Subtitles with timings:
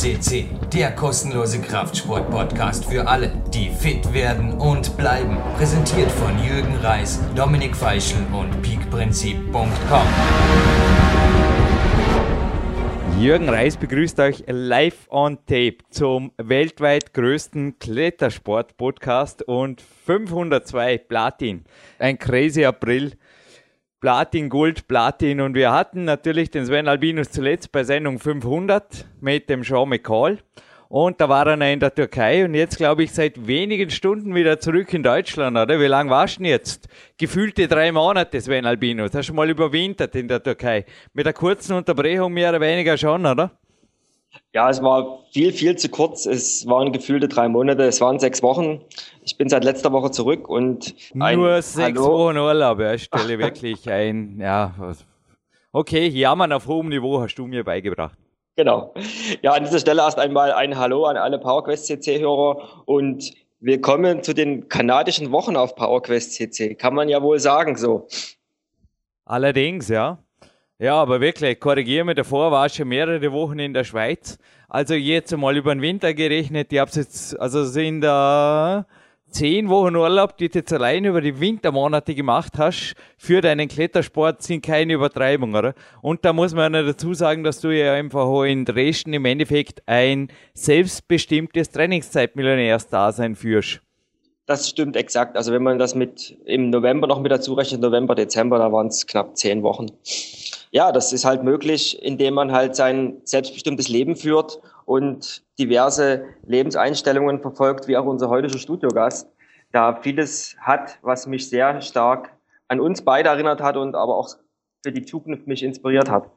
[0.00, 5.36] CC, der kostenlose Kraftsport-Podcast für alle, die fit werden und bleiben.
[5.58, 10.06] Präsentiert von Jürgen Reis, Dominik Feischl und peakprinzip.com.
[13.20, 21.64] Jürgen Reis begrüßt euch live on tape zum weltweit größten Klettersport-Podcast und 502 Platin.
[21.98, 23.12] Ein crazy April
[24.00, 29.50] Platin, Gold, Platin und wir hatten natürlich den Sven Albinus zuletzt bei Sendung 500 mit
[29.50, 30.38] dem Sean McCall
[30.88, 34.58] und da war er in der Türkei und jetzt glaube ich seit wenigen Stunden wieder
[34.58, 35.78] zurück in Deutschland, oder?
[35.78, 36.88] Wie lange warst du denn jetzt?
[37.18, 39.12] Gefühlte drei Monate, Sven Albinus.
[39.12, 40.86] Hast du mal überwintert in der Türkei?
[41.12, 43.50] Mit einer kurzen Unterbrechung mehr oder weniger schon, oder?
[44.52, 46.26] Ja, es war viel, viel zu kurz.
[46.26, 47.84] Es waren gefühlte drei Monate.
[47.84, 48.80] Es waren sechs Wochen.
[49.22, 52.18] Ich bin seit letzter Woche zurück und nur sechs Hallo.
[52.18, 52.80] Wochen Urlaub.
[52.80, 54.74] Ja, stelle wirklich ein, ja,
[55.72, 58.16] okay, jammern auf hohem Niveau hast du mir beigebracht.
[58.56, 58.92] Genau.
[59.42, 64.34] Ja, an dieser Stelle erst einmal ein Hallo an alle PowerQuest CC-Hörer und willkommen zu
[64.34, 66.74] den kanadischen Wochen auf PowerQuest CC.
[66.74, 68.08] Kann man ja wohl sagen so.
[69.24, 70.18] Allerdings, ja.
[70.80, 74.38] Ja, aber wirklich, korrigiere mich, davor war schon mehrere Wochen in der Schweiz.
[74.66, 78.86] Also jetzt mal über den Winter gerechnet, ich hab's jetzt, also sind da
[79.28, 84.42] zehn Wochen Urlaub, die du jetzt allein über die Wintermonate gemacht hast, für deinen Klettersport,
[84.42, 85.74] sind keine Übertreibung, oder?
[86.00, 89.82] Und da muss man ja dazu sagen, dass du ja einfach in Dresden im Endeffekt
[89.84, 93.82] ein selbstbestimmtes Trainingszeitmillionärsdasein führst.
[94.46, 95.36] Das stimmt exakt.
[95.36, 98.86] Also wenn man das mit im November noch mit dazu rechnet, November, Dezember, da waren
[98.86, 99.86] es knapp zehn Wochen.
[100.72, 107.40] Ja, das ist halt möglich, indem man halt sein selbstbestimmtes Leben führt und diverse Lebenseinstellungen
[107.40, 109.28] verfolgt, wie auch unser heutiger Studiogast,
[109.72, 112.30] da vieles hat, was mich sehr stark
[112.68, 114.28] an uns beide erinnert hat und aber auch
[114.84, 116.30] für die Zukunft mich inspiriert hat.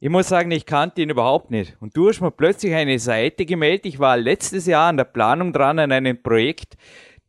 [0.00, 1.76] Ich muss sagen, ich kannte ihn überhaupt nicht.
[1.80, 3.86] Und du hast mir plötzlich eine Seite gemeldet.
[3.86, 6.76] Ich war letztes Jahr an der Planung dran an einem Projekt,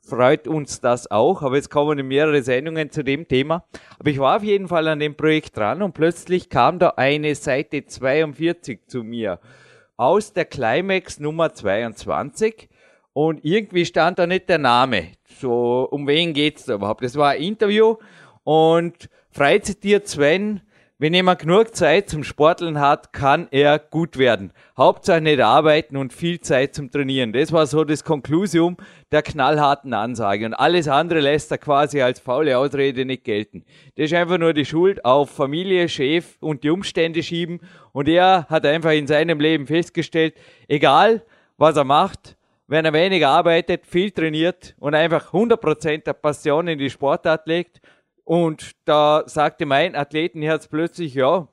[0.00, 1.42] freut uns das auch.
[1.42, 3.64] Aber jetzt kommen mehrere Sendungen zu dem Thema.
[3.98, 7.34] Aber ich war auf jeden Fall an dem Projekt dran und plötzlich kam da eine
[7.34, 9.38] Seite 42 zu mir
[9.96, 12.68] aus der Climax Nummer 22
[13.12, 15.12] und irgendwie stand da nicht der Name.
[15.38, 17.04] So, um wen geht's da überhaupt?
[17.04, 17.96] Das war ein Interview
[18.44, 20.62] und frei zitiert Sven,
[21.02, 24.52] wenn jemand genug Zeit zum Sporteln hat, kann er gut werden.
[24.76, 27.32] Hauptsache nicht arbeiten und viel Zeit zum Trainieren.
[27.32, 28.76] Das war so das Konklusium
[29.10, 30.46] der knallharten Ansage.
[30.46, 33.64] Und alles andere lässt er quasi als faule Ausrede nicht gelten.
[33.96, 37.58] Das ist einfach nur die Schuld auf Familie, Chef und die Umstände schieben.
[37.90, 40.34] Und er hat einfach in seinem Leben festgestellt,
[40.68, 41.24] egal
[41.56, 42.36] was er macht,
[42.68, 47.80] wenn er weniger arbeitet, viel trainiert und einfach 100% der Passion in die Sportart legt,
[48.24, 51.48] und da sagte mein Athletenherz plötzlich, ja,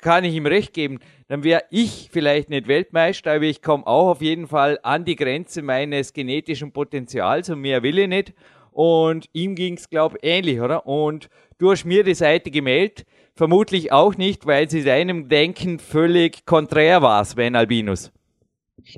[0.00, 4.08] kann ich ihm recht geben, dann wäre ich vielleicht nicht Weltmeister, aber ich komme auch
[4.08, 8.32] auf jeden Fall an die Grenze meines genetischen Potenzials und mehr will ich nicht.
[8.70, 10.86] Und ihm ging es, glaube ich, ähnlich, oder?
[10.86, 16.46] Und du hast mir die Seite gemeldet, vermutlich auch nicht, weil sie deinem Denken völlig
[16.46, 18.12] konträr war, Sven Albinus.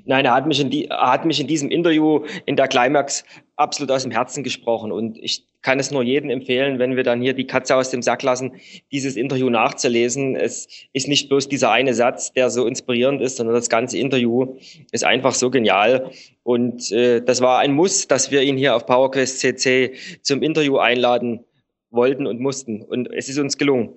[0.05, 3.25] Nein, er hat mich, in die, er hat mich in diesem Interview in der Climax
[3.57, 4.93] absolut aus dem Herzen gesprochen.
[4.93, 8.03] Und ich kann es nur jedem empfehlen, wenn wir dann hier die Katze aus dem
[8.03, 8.53] Sack lassen,
[8.93, 10.37] dieses Interview nachzulesen.
[10.37, 14.57] Es ist nicht bloß dieser eine Satz, der so inspirierend ist, sondern das ganze Interview
[14.93, 16.11] ist einfach so genial.
[16.43, 20.79] Und äh, das war ein Muss, dass wir ihn hier auf PowerQuest CC zum Interview
[20.79, 21.45] einladen
[21.91, 22.83] wollten und mussten.
[22.83, 23.95] Und es ist uns gelungen.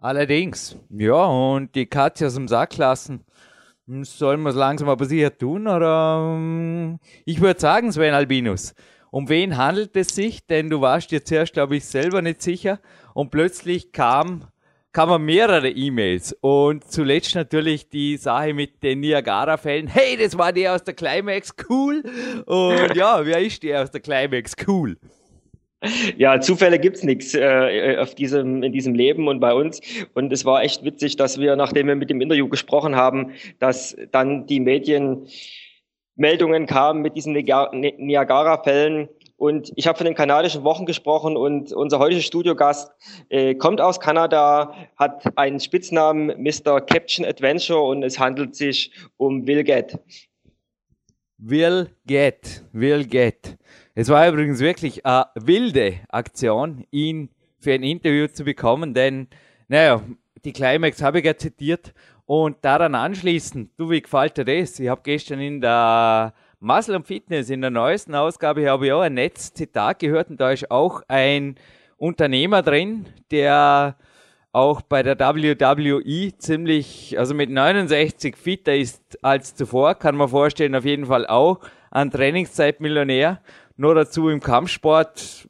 [0.00, 3.24] Allerdings, ja, und die Katze aus dem Sack lassen.
[3.88, 5.66] Hm, sollen wir es langsam aber sicher tun?
[5.66, 8.74] Oder hm, ich würde sagen, Sven Albinus,
[9.10, 10.46] um wen handelt es sich?
[10.46, 12.80] Denn du warst dir zuerst, glaube ich, selber nicht sicher.
[13.14, 14.44] Und plötzlich kam,
[14.92, 16.36] kamen mehrere E-Mails.
[16.42, 19.86] Und zuletzt natürlich die Sache mit den Niagara-Fällen.
[19.86, 22.02] Hey, das war der aus der Climax, cool.
[22.44, 24.98] Und ja, wer ist der aus der Climax, cool?
[26.16, 29.80] Ja, Zufälle gibt's nichts äh, auf diesem, in diesem Leben und bei uns.
[30.14, 33.96] Und es war echt witzig, dass wir, nachdem wir mit dem Interview gesprochen haben, dass
[34.10, 35.28] dann die Medien
[36.16, 42.00] Meldungen kamen mit diesen Niagara-Fällen Und ich habe von den kanadischen Wochen gesprochen und unser
[42.00, 42.90] heutiger Studiogast
[43.28, 46.80] äh, kommt aus Kanada, hat einen Spitznamen Mr.
[46.80, 49.96] Caption Adventure und es handelt sich um Will Get.
[51.38, 53.56] Will Get, Will Get.
[54.00, 59.26] Es war übrigens wirklich eine wilde Aktion, ihn für ein Interview zu bekommen, denn,
[59.66, 60.00] naja,
[60.44, 61.92] die Climax habe ich ja zitiert
[62.24, 64.78] und daran anschließend, du, wie gefällt dir das?
[64.78, 69.00] Ich habe gestern in der Muscle und Fitness, in der neuesten Ausgabe, habe ich auch
[69.00, 71.56] ein Netzzitat gehört und da ist auch ein
[71.96, 73.96] Unternehmer drin, der
[74.52, 80.76] auch bei der WWE ziemlich, also mit 69 fitter ist als zuvor, kann man vorstellen,
[80.76, 81.58] auf jeden Fall auch
[81.90, 83.40] ein Trainingszeitmillionär.
[83.80, 85.46] Nur dazu im Kampfsport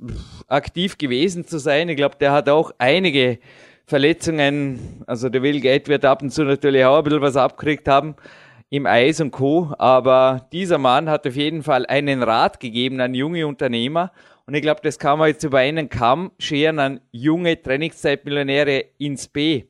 [0.49, 1.89] aktiv gewesen zu sein.
[1.89, 3.39] Ich glaube, der hat auch einige
[3.87, 7.89] Verletzungen, also der Will Gate wird ab und zu natürlich auch ein bisschen was abgekriegt
[7.89, 8.17] haben
[8.69, 9.73] im Eis und Co.
[9.79, 14.13] Aber dieser Mann hat auf jeden Fall einen Rat gegeben an junge Unternehmer
[14.45, 19.29] und ich glaube, das kann man jetzt über einen Kamm scheren an junge Trainingszeitmillionäre ins
[19.29, 19.65] B.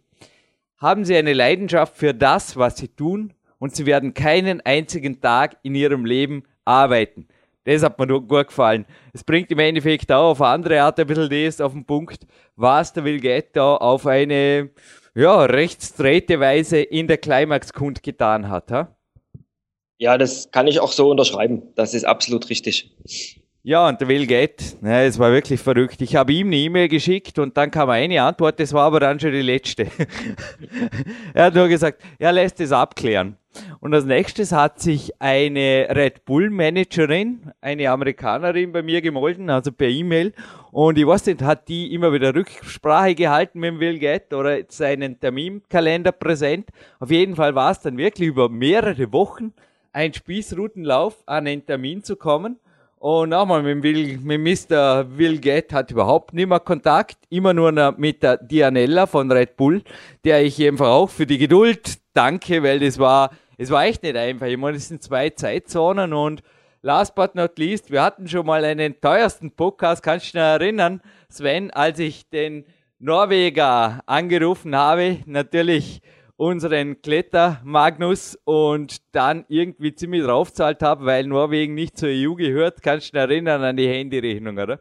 [0.78, 5.58] Haben Sie eine Leidenschaft für das, was Sie tun und Sie werden keinen einzigen Tag
[5.62, 7.28] in Ihrem Leben arbeiten.
[7.68, 8.86] Das hat mir gut gefallen.
[9.12, 12.26] Es bringt im Endeffekt auch auf andere Art ein bisschen das auf den Punkt,
[12.56, 13.20] was der Will
[13.52, 14.70] da auf eine
[15.14, 18.70] ja, recht straighte Weise in der Climax kundgetan hat.
[18.70, 18.96] Ha?
[19.98, 21.62] Ja, das kann ich auch so unterschreiben.
[21.74, 22.90] Das ist absolut richtig.
[23.64, 26.00] Ja, und der Will Gett, ne, es war wirklich verrückt.
[26.00, 29.20] Ich habe ihm eine E-Mail geschickt und dann kam eine Antwort, das war aber dann
[29.20, 29.88] schon die letzte.
[31.34, 33.36] er hat nur gesagt, er lässt es abklären.
[33.80, 39.72] Und als nächstes hat sich eine Red Bull Managerin, eine Amerikanerin bei mir gemolden, also
[39.72, 40.32] per E-Mail.
[40.70, 44.58] Und ich weiß nicht, hat die immer wieder Rücksprache gehalten mit dem Will Gett oder
[44.68, 46.70] seinen Terminkalender präsent.
[47.00, 49.52] Auf jeden Fall war es dann wirklich über mehrere Wochen
[49.92, 52.58] ein Spießrutenlauf, an einen Termin zu kommen.
[52.98, 55.06] Und nochmal, mit, Will, mit Mr.
[55.16, 59.82] Will Gett hat überhaupt nicht mehr Kontakt, immer nur mit der Dianella von Red Bull,
[60.24, 64.16] der ich einfach auch für die Geduld danke, weil das war, es war echt nicht
[64.16, 64.46] einfach.
[64.46, 66.42] Ich meine, es sind zwei Zeitzonen und
[66.82, 70.42] last but not least, wir hatten schon mal einen teuersten Podcast, kannst du dich noch
[70.42, 72.64] erinnern, Sven, als ich den
[72.98, 76.02] Norweger angerufen habe, natürlich
[76.36, 82.82] unseren Kletter Magnus und dann irgendwie ziemlich draufzahlt habe, weil Norwegen nicht zur EU gehört.
[82.82, 84.80] Kannst du dich erinnern an die Handyrechnung, oder?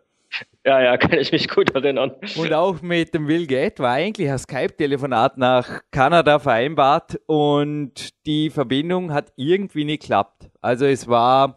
[0.65, 2.11] Ja, ja, kann ich mich gut erinnern.
[2.35, 8.49] Und auch mit dem Will Gate war eigentlich ein Skype-Telefonat nach Kanada vereinbart und die
[8.49, 10.49] Verbindung hat irgendwie nicht geklappt.
[10.61, 11.55] Also es war,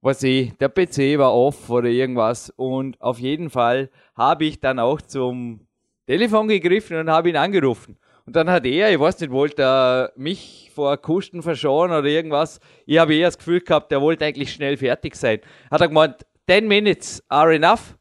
[0.00, 4.78] was ich, der PC war off oder irgendwas und auf jeden Fall habe ich dann
[4.78, 5.66] auch zum
[6.06, 7.96] Telefon gegriffen und habe ihn angerufen.
[8.26, 12.58] Und dann hat er, ich weiß nicht, wollte er mich vor Kosten verschonen oder irgendwas.
[12.86, 15.40] Ich habe eher das Gefühl gehabt, er wollte eigentlich schnell fertig sein.
[15.70, 17.96] Hat er gemeint, 10 minutes are enough?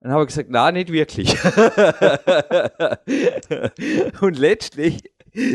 [0.00, 1.34] Dann habe ich gesagt, na, nicht wirklich.
[4.20, 5.02] und letztlich,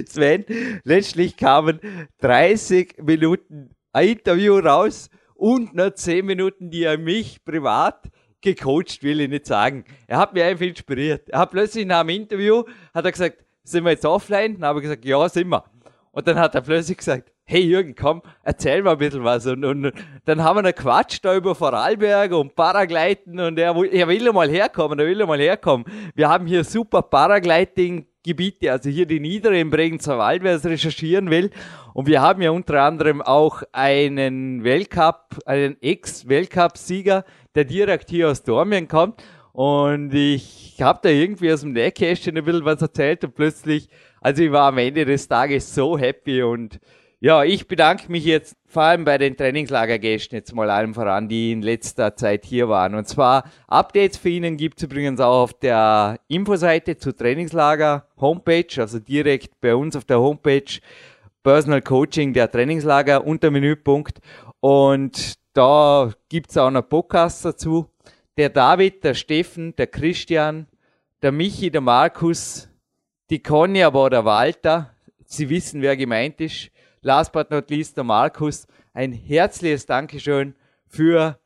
[0.08, 0.46] Sven,
[0.84, 1.80] letztlich kamen
[2.20, 8.10] 30 Minuten Interview raus und noch 10 Minuten, die er mich privat
[8.42, 9.86] gecoacht, will ich nicht sagen.
[10.08, 11.30] Er hat mich einfach inspiriert.
[11.30, 12.64] Er hat plötzlich nach dem Interview,
[12.94, 14.56] hat er gesagt, sind wir jetzt offline?
[14.56, 15.64] Dann habe ich gesagt, ja, sind wir.
[16.12, 19.46] Und dann hat er plötzlich gesagt, hey Jürgen, komm, erzähl mal ein bisschen was.
[19.46, 19.92] Und, und
[20.24, 24.50] dann haben wir einen Quatsch da über Vorarlberg und Paragleiten und er, er will mal
[24.50, 25.86] herkommen, er will mal herkommen.
[26.16, 31.30] Wir haben hier super Paragliding-Gebiete, also hier die Niedere im Bregenzer Wald, wer es recherchieren
[31.30, 31.50] will.
[31.94, 38.44] Und wir haben ja unter anderem auch einen Weltcup, einen Ex-Weltcup-Sieger, der direkt hier aus
[38.44, 39.22] Dormien kommt.
[39.52, 43.90] Und ich habe da irgendwie aus dem Nähkästchen ein bisschen was erzählt und plötzlich,
[44.22, 46.80] also ich war am Ende des Tages so happy und
[47.24, 51.52] ja, ich bedanke mich jetzt vor allem bei den Trainingslagergästen jetzt mal allem voran, die
[51.52, 52.96] in letzter Zeit hier waren.
[52.96, 58.98] Und zwar Updates für Ihnen gibt's übrigens auch auf der Infoseite zu Trainingslager Homepage, also
[58.98, 60.80] direkt bei uns auf der Homepage
[61.44, 64.20] Personal Coaching der Trainingslager unter Menüpunkt.
[64.60, 67.88] Und da gibt's auch noch Podcasts dazu
[68.36, 70.66] der David, der Steffen, der Christian,
[71.22, 72.68] der Michi, der Markus,
[73.30, 74.96] die Conny, aber auch der Walter.
[75.26, 76.72] Sie wissen, wer gemeint ist.
[77.02, 78.68] Last but not least, der Markus.
[78.94, 80.56] Ein herzliches Dankeschön
[80.88, 81.40] für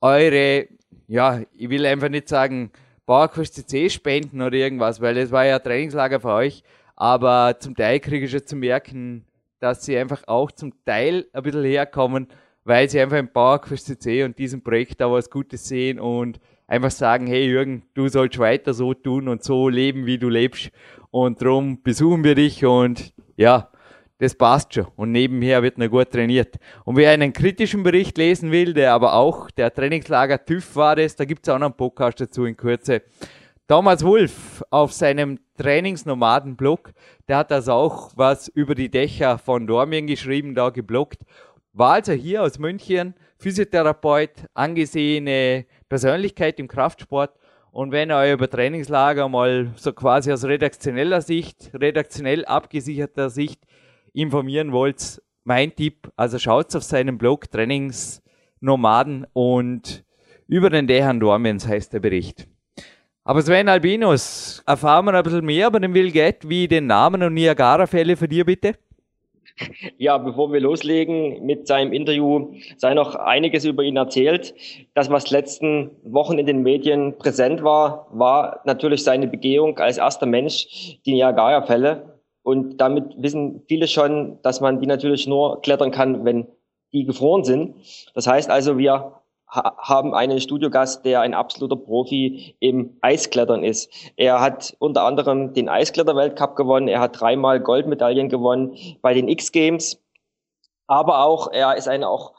[0.00, 0.68] eure,
[1.08, 2.70] ja, ich will einfach nicht sagen,
[3.06, 6.62] Bauerkurs CC spenden oder irgendwas, weil das war ja Trainingslager für euch.
[6.96, 9.24] Aber zum Teil kriege ich schon zu merken,
[9.60, 12.28] dass sie einfach auch zum Teil ein bisschen herkommen
[12.64, 16.90] weil sie einfach im Bauerquest CC und diesem Projekt da was Gutes sehen und einfach
[16.90, 20.70] sagen, hey Jürgen, du sollst weiter so tun und so leben, wie du lebst.
[21.10, 23.70] Und darum besuchen wir dich und ja,
[24.18, 24.86] das passt schon.
[24.96, 26.56] Und nebenher wird noch gut trainiert.
[26.84, 31.16] Und wer einen kritischen Bericht lesen will, der aber auch der Trainingslager TÜV war das,
[31.16, 33.02] da gibt es auch noch einen Podcast dazu in Kürze.
[33.66, 36.92] Thomas Wolf auf seinem Trainingsnomaden-Blog,
[37.28, 41.22] der hat das auch was über die Dächer von Dormien geschrieben, da geblockt.
[41.72, 47.38] War also hier aus München, Physiotherapeut, angesehene Persönlichkeit im Kraftsport.
[47.72, 53.64] Und wenn ihr über Trainingslager mal so quasi aus redaktioneller Sicht, redaktionell abgesicherter Sicht
[54.14, 60.04] informieren wollt, mein Tipp, also schaut auf seinem Blog Trainingsnomaden und
[60.46, 62.48] über den Dächern Dormens heißt der Bericht.
[63.24, 67.22] Aber Sven Albinus, erfahren wir ein bisschen mehr über den Will Get, wie den Namen
[67.22, 68.74] und Niagara-Fälle für dir bitte?
[69.98, 74.54] Ja, bevor wir loslegen mit seinem Interview, sei noch einiges über ihn erzählt.
[74.94, 80.26] Das, was letzten Wochen in den Medien präsent war, war natürlich seine Begehung als erster
[80.26, 82.13] Mensch, die Niagara-Fälle.
[82.44, 86.46] Und damit wissen viele schon, dass man die natürlich nur klettern kann, wenn
[86.92, 87.74] die gefroren sind.
[88.14, 93.90] Das heißt also, wir ha haben einen Studiogast, der ein absoluter Profi im Eisklettern ist.
[94.16, 96.88] Er hat unter anderem den Eiskletter-Weltcup gewonnen.
[96.88, 100.00] Er hat dreimal Goldmedaillen gewonnen bei den X-Games.
[100.86, 102.33] Aber auch, er ist ein auch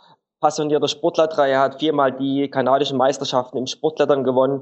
[0.45, 1.27] passionierter Sportler.
[1.47, 4.61] Er hat viermal die kanadischen Meisterschaften im Sportklettern gewonnen.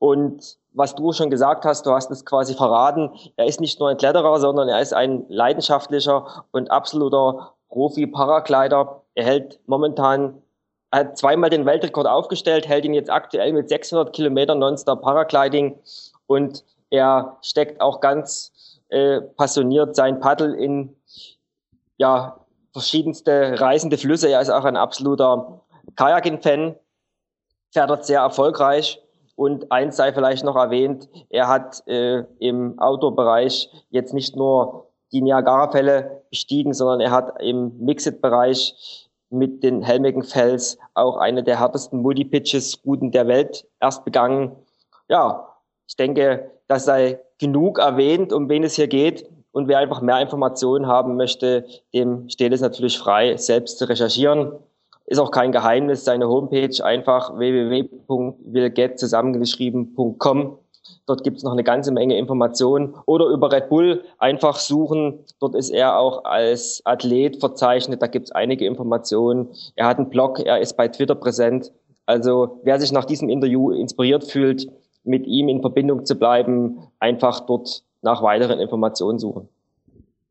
[0.00, 3.12] Und was du schon gesagt hast, du hast es quasi verraten.
[3.36, 9.02] Er ist nicht nur ein Kletterer, sondern er ist ein leidenschaftlicher und absoluter Profi-Paraglider.
[9.14, 10.42] Er hält momentan,
[10.90, 15.78] er hat zweimal den Weltrekord aufgestellt, hält ihn jetzt aktuell mit 600 Kilometern Nonstop Paragliding
[16.26, 20.96] und er steckt auch ganz äh, passioniert sein Paddel in
[21.98, 22.43] ja,
[22.74, 24.28] verschiedenste reisende Flüsse.
[24.28, 25.62] Er ist auch ein absoluter
[25.96, 26.74] Kajakin-Fan,
[27.72, 29.00] fährt dort sehr erfolgreich
[29.36, 35.22] und eins sei vielleicht noch erwähnt, er hat äh, im Outdoor-Bereich jetzt nicht nur die
[35.22, 42.02] Niagara-Fälle bestiegen, sondern er hat im Mixed-Bereich mit den helmigen Fells auch eine der härtesten
[42.02, 44.56] Multipitches-Routen der Welt erst begangen.
[45.08, 45.48] Ja,
[45.86, 49.28] ich denke, das sei genug erwähnt, um wen es hier geht.
[49.54, 54.50] Und wer einfach mehr Informationen haben möchte, dem steht es natürlich frei, selbst zu recherchieren.
[55.06, 60.58] Ist auch kein Geheimnis, seine Homepage einfach www.willget zusammengeschrieben.com.
[61.06, 62.96] Dort gibt es noch eine ganze Menge Informationen.
[63.06, 65.20] Oder über Red Bull einfach suchen.
[65.38, 68.02] Dort ist er auch als Athlet verzeichnet.
[68.02, 69.50] Da gibt es einige Informationen.
[69.76, 71.70] Er hat einen Blog, er ist bei Twitter präsent.
[72.06, 74.68] Also wer sich nach diesem Interview inspiriert fühlt,
[75.04, 79.48] mit ihm in Verbindung zu bleiben, einfach dort nach weiteren Informationen suchen.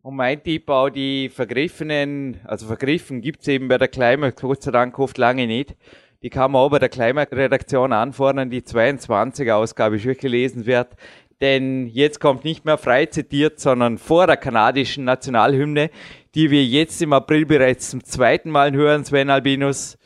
[0.03, 4.71] Und mein Tipp auch die Vergriffenen, also vergriffen gibt's eben bei der Climax, Gott sei
[4.71, 5.75] Dank oft lange nicht.
[6.21, 10.95] Die kann man auch bei der Climax-Redaktion anfordern, die 22er-Ausgabe ist wirklich lesenswert.
[11.41, 15.89] Denn jetzt kommt nicht mehr frei zitiert, sondern vor der kanadischen Nationalhymne,
[16.35, 19.97] die wir jetzt im April bereits zum zweiten Mal hören, Sven Albinus,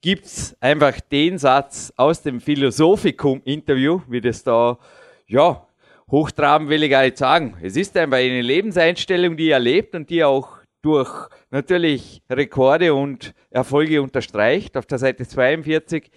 [0.00, 4.78] gibt's einfach den Satz aus dem Philosophikum-Interview, wie das da,
[5.26, 5.65] ja,
[6.10, 7.56] hochtrabend will ich gar nicht sagen.
[7.62, 13.34] Es ist einfach eine Lebenseinstellung, die er lebt und die auch durch natürlich Rekorde und
[13.50, 14.76] Erfolge unterstreicht.
[14.76, 16.10] Auf der Seite 42.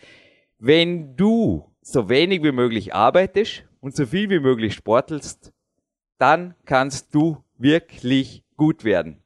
[0.59, 5.51] Wenn du so wenig wie möglich arbeitest und so viel wie möglich sportelst,
[6.17, 9.23] dann kannst du wirklich gut werden.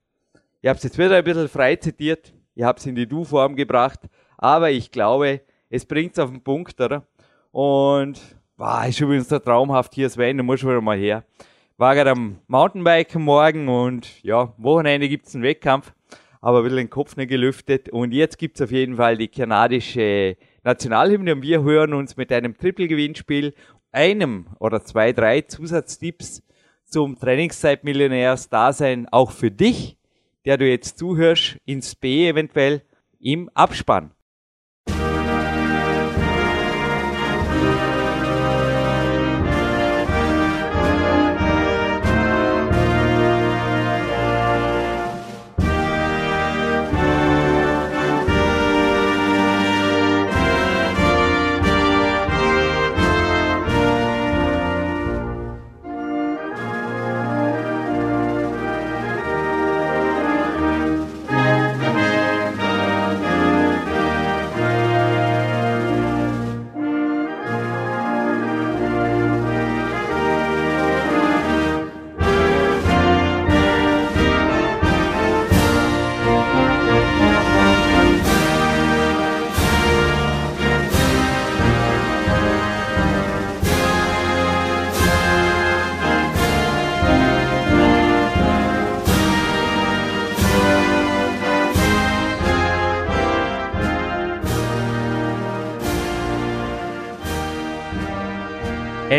[0.62, 2.34] Ich habe es jetzt wieder ein bisschen frei zitiert.
[2.56, 4.00] Ich habe es in die Du-Form gebracht.
[4.38, 7.06] Aber ich glaube, es bringt es auf den Punkt, oder?
[7.52, 8.22] Und
[8.56, 11.24] Wow, ist übrigens so traumhaft hier, Sven, du musst wieder mal her.
[11.78, 15.92] War gerade am Mountainbiken morgen und ja, Wochenende gibt's einen Wettkampf,
[16.40, 17.90] aber ein bisschen den Kopf nicht gelüftet.
[17.90, 22.56] Und jetzt gibt's auf jeden Fall die kanadische Nationalhymne und wir hören uns mit einem
[22.56, 23.56] Triple-Gewinnspiel,
[23.92, 26.44] einem oder zwei, drei Zusatztipps
[26.86, 29.98] zum Trainingszeitmillionärs-Dasein auch für dich,
[30.46, 32.84] der du jetzt zuhörst, ins B eventuell
[33.20, 34.12] im Abspann.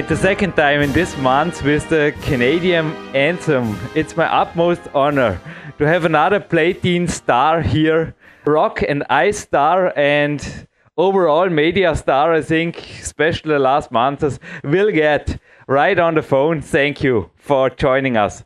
[0.08, 3.78] The second time in this month with the Canadian anthem.
[3.94, 5.40] It's my utmost honor
[5.78, 10.68] to have another Platin star here, rock and ice star, and
[10.98, 16.60] overall media star, I think, especially the last months, will get right on the phone.
[16.60, 18.44] Thank you for joining us.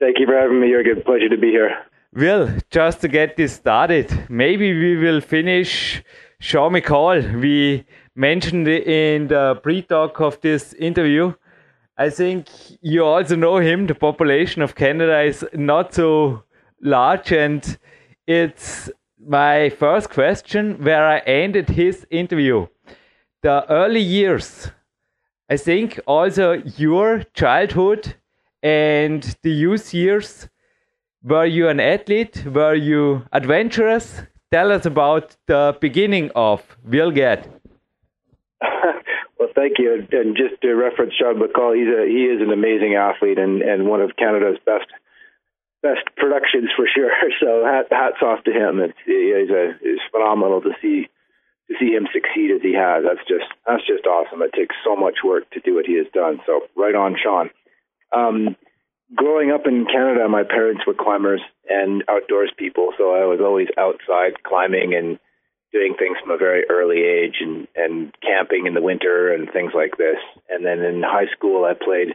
[0.00, 0.68] Thank you for having me.
[0.68, 1.70] You're a good pleasure to be here.
[2.14, 6.02] Will, just to get this started, maybe we will finish
[6.40, 7.40] Sean McCall.
[7.40, 7.84] We
[8.20, 11.32] mentioned in the pre-talk of this interview.
[11.96, 12.48] I think
[12.82, 13.86] you also know him.
[13.86, 16.42] The population of Canada is not so
[16.82, 17.78] large, and
[18.26, 22.66] it's my first question where I ended his interview.
[23.42, 24.70] The early years,
[25.48, 28.14] I think also your childhood
[28.62, 30.48] and the youth years,
[31.22, 32.44] were you an athlete?
[32.44, 34.22] Were you adventurous?
[34.52, 37.59] Tell us about the beginning of Will Gadd.
[39.38, 40.06] well, thank you.
[40.12, 43.86] And just to reference Sean McCall, he's a, he is an amazing athlete and, and
[43.86, 44.86] one of Canada's best
[45.82, 47.10] best productions for sure.
[47.40, 48.80] So hat, hats off to him.
[48.80, 51.08] It's, he's a, it's phenomenal to see
[51.68, 53.04] to see him succeed as he has.
[53.06, 54.42] That's just that's just awesome.
[54.42, 56.40] It takes so much work to do what he has done.
[56.44, 57.50] So right on, Sean.
[58.12, 58.56] Um,
[59.14, 63.68] growing up in Canada, my parents were climbers and outdoors people, so I was always
[63.78, 65.18] outside climbing and
[65.72, 69.72] doing things from a very early age and and camping in the winter and things
[69.74, 70.18] like this.
[70.48, 72.14] And then in high school, I played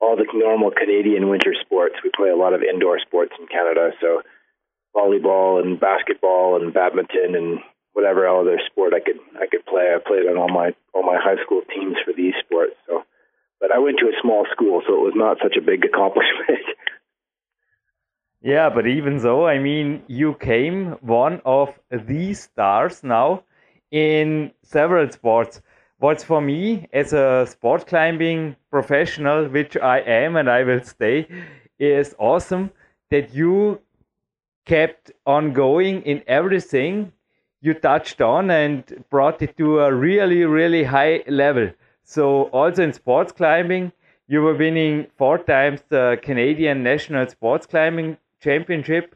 [0.00, 1.96] all the normal Canadian winter sports.
[2.02, 4.22] We play a lot of indoor sports in Canada, so
[4.94, 7.58] volleyball and basketball and badminton and
[7.92, 9.92] whatever other sport I could I could play.
[9.94, 12.74] I played on all my all my high school teams for these sports.
[12.86, 13.04] So,
[13.60, 16.64] but I went to a small school, so it was not such a big accomplishment.
[18.40, 23.42] Yeah, but even so, I mean, you came one of the stars now
[23.90, 25.60] in several sports
[25.98, 31.26] what's for me as a sport climbing professional, which I am and I will stay,
[31.80, 32.70] is awesome
[33.10, 33.80] that you
[34.64, 37.12] kept on going in everything
[37.60, 41.70] you touched on and brought it to a really, really high level.
[42.04, 43.90] So, also in sports climbing,
[44.28, 49.14] you were winning four times the Canadian National Sports Climbing Championship,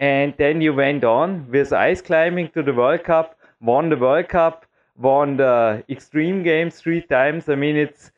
[0.00, 4.28] and then you went on with ice climbing to the World Cup, won the World
[4.28, 7.48] Cup, won the Extreme Games three times.
[7.48, 8.10] I mean, it's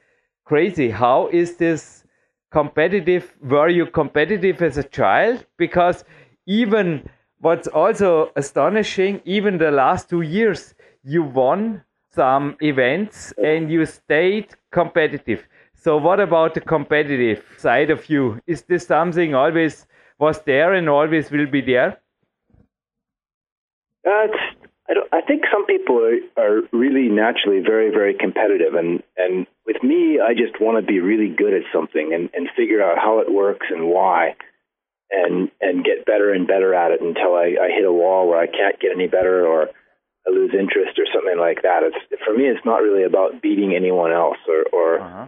[0.45, 0.90] crazy.
[0.90, 2.05] How is this
[2.51, 3.33] competitive?
[3.42, 5.45] Were you competitive as a child?
[5.57, 6.05] Because
[6.47, 7.09] even
[7.40, 14.49] what's also astonishing, even the last two years, you won some events and you stayed
[14.73, 15.47] competitive.
[15.75, 18.40] So, what about the competitive side of you?
[18.47, 19.87] Is this something always
[20.19, 21.99] was there and always will be there?
[24.07, 24.29] Uh,
[24.89, 29.47] I, don't, I think some people are, are really naturally very, very competitive, and and
[29.67, 32.99] with me, I just want to be really good at something and and figure out
[32.99, 34.37] how it works and why,
[35.11, 38.39] and and get better and better at it until I, I hit a wall where
[38.39, 39.71] I can't get any better or
[40.27, 41.83] I lose interest or something like that.
[41.83, 45.01] It's for me, it's not really about beating anyone else or or.
[45.01, 45.27] Uh-huh.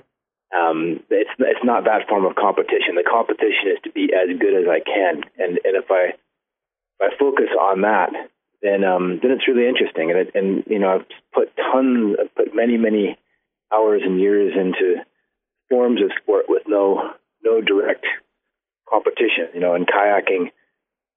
[0.55, 2.97] Um, it's it's not that form of competition.
[2.97, 7.01] The competition is to be as good as I can, and and if I if
[7.01, 8.11] I focus on that,
[8.63, 10.11] then um, then it's really interesting.
[10.11, 13.19] And it, and you know, I've put tons, I've put many many
[13.73, 15.05] hours and years into
[15.69, 17.13] forms of sport with no
[17.45, 18.07] no direct
[18.89, 19.53] competition.
[19.53, 20.51] You know, in kayaking,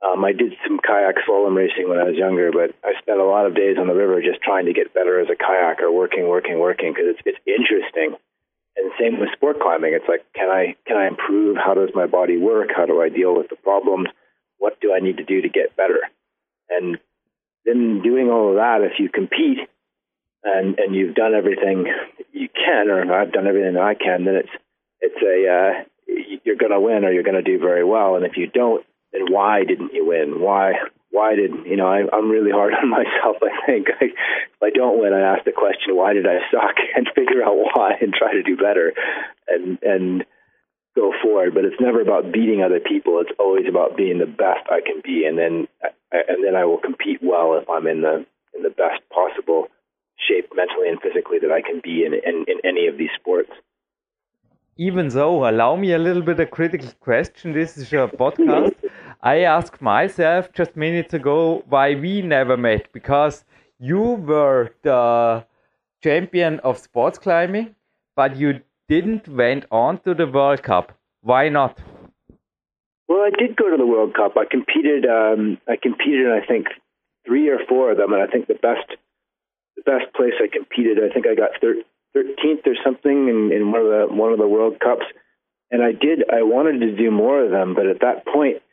[0.04, 3.26] um, I did some kayak slalom racing when I was younger, but I spent a
[3.26, 6.28] lot of days on the river just trying to get better as a kayaker, working,
[6.28, 8.18] working, working, because it's it's interesting.
[8.82, 9.94] And same with sport climbing.
[9.94, 11.56] It's like, can I can I improve?
[11.56, 12.70] How does my body work?
[12.76, 14.08] How do I deal with the problems?
[14.58, 16.00] What do I need to do to get better?
[16.70, 16.98] And
[17.64, 19.60] then doing all of that, if you compete
[20.44, 21.86] and and you've done everything
[22.32, 24.56] you can, or I've done everything I can, then it's
[25.00, 25.84] it's a uh,
[26.44, 28.16] you're going to win or you're going to do very well.
[28.16, 30.42] And if you don't, then why didn't you win?
[30.42, 30.74] Why
[31.12, 31.88] why did you know?
[31.88, 33.38] I, I'm really hard on myself.
[33.44, 36.76] I think I, if I don't win, I ask the question, why did I suck,
[36.96, 38.94] and figure out why and try to do better,
[39.48, 40.26] and and
[40.96, 41.54] go forward.
[41.54, 43.20] But it's never about beating other people.
[43.20, 45.68] It's always about being the best I can be, and then
[46.12, 49.68] and then I will compete well if I'm in the in the best possible
[50.28, 53.52] shape mentally and physically that I can be in in, in any of these sports.
[54.78, 57.52] Even so, allow me a little bit of critical question.
[57.52, 58.76] This is a podcast.
[59.24, 63.46] I asked myself just minutes ago why we never met because
[63.80, 65.46] you were the
[66.04, 67.76] champion of sports climbing,
[68.16, 70.98] but you didn't went on to the World Cup.
[71.22, 71.80] Why not?
[73.08, 74.38] Well, I did go to the World Cup.
[74.38, 75.06] I competed.
[75.06, 76.68] Um, I competed in I think
[77.26, 78.88] three or four of them, and I think the best,
[79.76, 80.98] the best place I competed.
[80.98, 84.48] I think I got 13th or something in, in one of the one of the
[84.48, 85.06] World Cups,
[85.70, 86.24] and I did.
[86.32, 88.64] I wanted to do more of them, but at that point,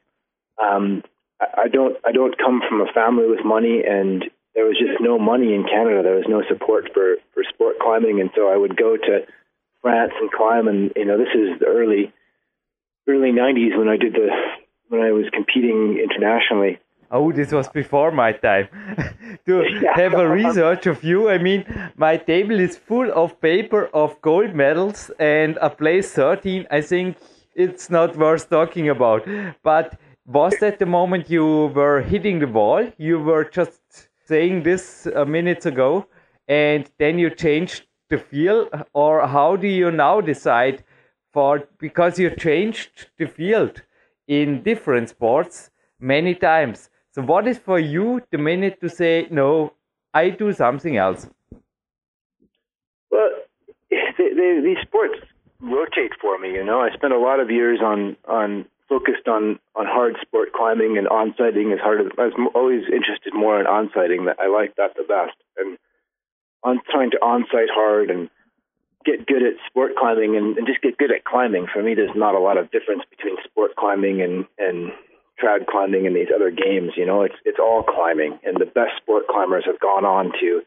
[0.62, 1.02] um,
[1.40, 1.96] I, don't.
[2.04, 5.64] I don't come from a family with money, and there was just no money in
[5.64, 6.02] Canada.
[6.02, 9.20] There was no support for for sport climbing, and so I would go to
[9.82, 10.68] France and climb.
[10.68, 12.12] And you know, this is the early
[13.08, 14.28] early '90s when I did the
[14.88, 16.78] when I was competing internationally.
[17.10, 18.68] Oh, this was before my time.
[19.46, 21.64] to have a research of you, I mean,
[21.96, 26.66] my table is full of paper of gold medals and a place 13.
[26.70, 27.16] I think
[27.54, 29.26] it's not worth talking about.
[29.62, 32.86] But was that the moment you were hitting the wall?
[32.98, 33.80] You were just
[34.26, 36.06] saying this a minute ago,
[36.46, 40.84] and then you changed the field, or how do you now decide
[41.32, 43.82] for because you changed the field
[44.26, 46.90] in different sports many times?
[47.12, 49.72] So, what is for you the minute to say, no,
[50.12, 51.26] I do something else?
[53.10, 53.30] Well,
[53.90, 55.20] these sports
[55.58, 56.52] rotate for me.
[56.52, 60.52] You know, I spent a lot of years on on focused on on hard sport
[60.52, 64.26] climbing and on sighting as hard I was always interested more in on sighting.
[64.26, 65.78] That I like that the best, and
[66.62, 68.30] on trying to on site hard and
[69.04, 71.66] get good at sport climbing and, and just get good at climbing.
[71.72, 74.92] For me, there's not a lot of difference between sport climbing and and
[75.42, 76.92] trad climbing and these other games.
[76.96, 80.62] You know, it's it's all climbing, and the best sport climbers have gone on to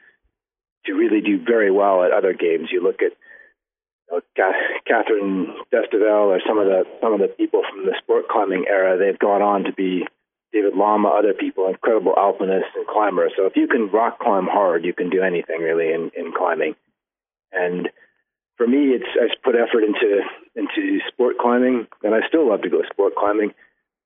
[0.86, 2.70] to really do very well at other games.
[2.72, 3.12] You look at
[4.86, 8.98] Catherine Destivelle or some of the some of the people from the sport climbing era.
[8.98, 10.06] They've gone on to be
[10.54, 13.32] David Lama, other people, incredible alpinists and climbers.
[13.38, 16.76] So if you can rock climb hard, you can do anything really in, in climbing.
[17.54, 17.90] And
[18.58, 20.22] for me, it's I put effort into
[20.56, 23.54] into sport climbing, and I still love to go sport climbing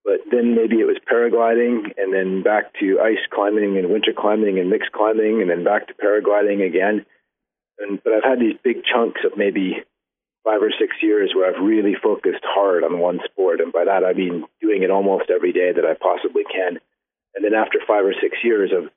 [0.05, 4.59] but then maybe it was paragliding and then back to ice climbing and winter climbing
[4.59, 7.05] and mixed climbing and then back to paragliding again.
[7.79, 9.83] And but I've had these big chunks of maybe
[10.45, 14.05] five or six years where I've really focused hard on one sport, and by that
[14.05, 16.77] I mean doing it almost every day that I possibly can.
[17.33, 18.89] And then after five or six years of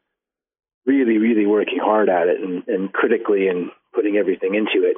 [0.87, 4.97] really, really working hard at it and, and critically and putting everything into it,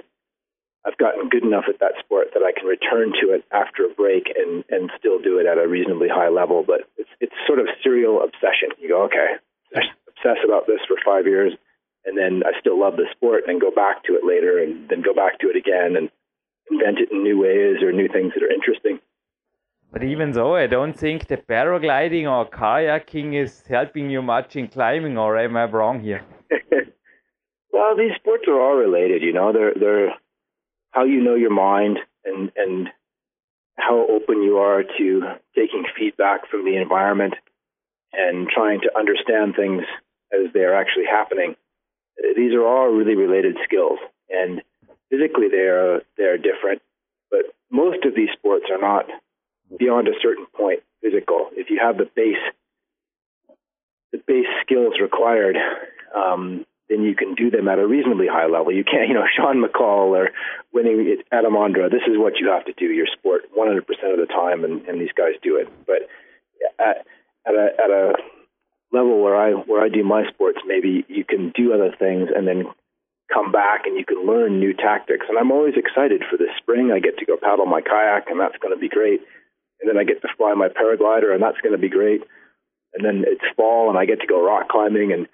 [0.85, 3.95] I've gotten good enough at that sport that I can return to it after a
[3.95, 6.65] break and and still do it at a reasonably high level.
[6.67, 8.75] But it's it's sort of serial obsession.
[8.81, 9.39] You go, okay,
[9.77, 11.53] I obsess about this for five years,
[12.05, 15.03] and then I still love the sport, and go back to it later, and then
[15.03, 16.11] go back to it again, and
[16.71, 19.01] invent it in new ways or new things that are interesting.
[19.93, 24.69] But even though I don't think the paragliding or kayaking is helping you much in
[24.69, 26.25] climbing, or am I wrong here?
[27.73, 29.23] well, these sports are all related.
[29.23, 30.15] You know, they're they're
[30.93, 32.89] how you know your mind and and
[33.77, 35.23] how open you are to
[35.57, 37.35] taking feedback from the environment
[38.13, 39.83] and trying to understand things
[40.33, 41.57] as they are actually happening.
[42.37, 44.63] These are all really related skills, and
[45.11, 46.83] physically they are they are different.
[47.31, 49.07] But most of these sports are not
[49.79, 51.51] beyond a certain point physical.
[51.53, 52.43] If you have the base
[54.13, 55.57] the base skills required,
[56.15, 58.73] um, then you can do them at a reasonably high level.
[58.73, 60.31] You can't, you know, Sean McCall or
[60.73, 64.27] winning at Amondra, this is what you have to do your sport 100% of the
[64.27, 65.69] time, and, and these guys do it.
[65.87, 66.09] But
[66.81, 67.07] at,
[67.47, 68.13] at, a, at a
[68.93, 72.47] level where I where I do my sports, maybe you can do other things and
[72.47, 72.65] then
[73.33, 75.27] come back and you can learn new tactics.
[75.29, 76.91] And I'm always excited for this spring.
[76.93, 79.21] I get to go paddle my kayak, and that's going to be great.
[79.81, 82.23] And then I get to fly my paraglider, and that's going to be great.
[82.95, 85.29] And then it's fall, and I get to go rock climbing and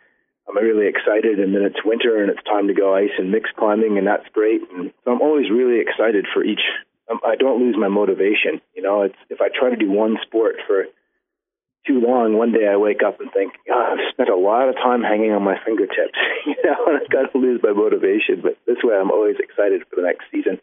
[0.49, 1.41] I'm really excited.
[1.41, 4.29] And then it's winter and it's time to go ice and mixed climbing, and that's
[4.33, 4.61] great.
[4.73, 6.63] And so I'm always really excited for each.
[7.11, 8.61] Um, I don't lose my motivation.
[8.75, 10.85] You know, it's if I try to do one sport for
[11.87, 14.75] too long, one day I wake up and think, oh, I've spent a lot of
[14.77, 16.19] time hanging on my fingertips.
[16.47, 18.41] you know, and I've got to lose my motivation.
[18.43, 20.61] But this way, I'm always excited for the next season.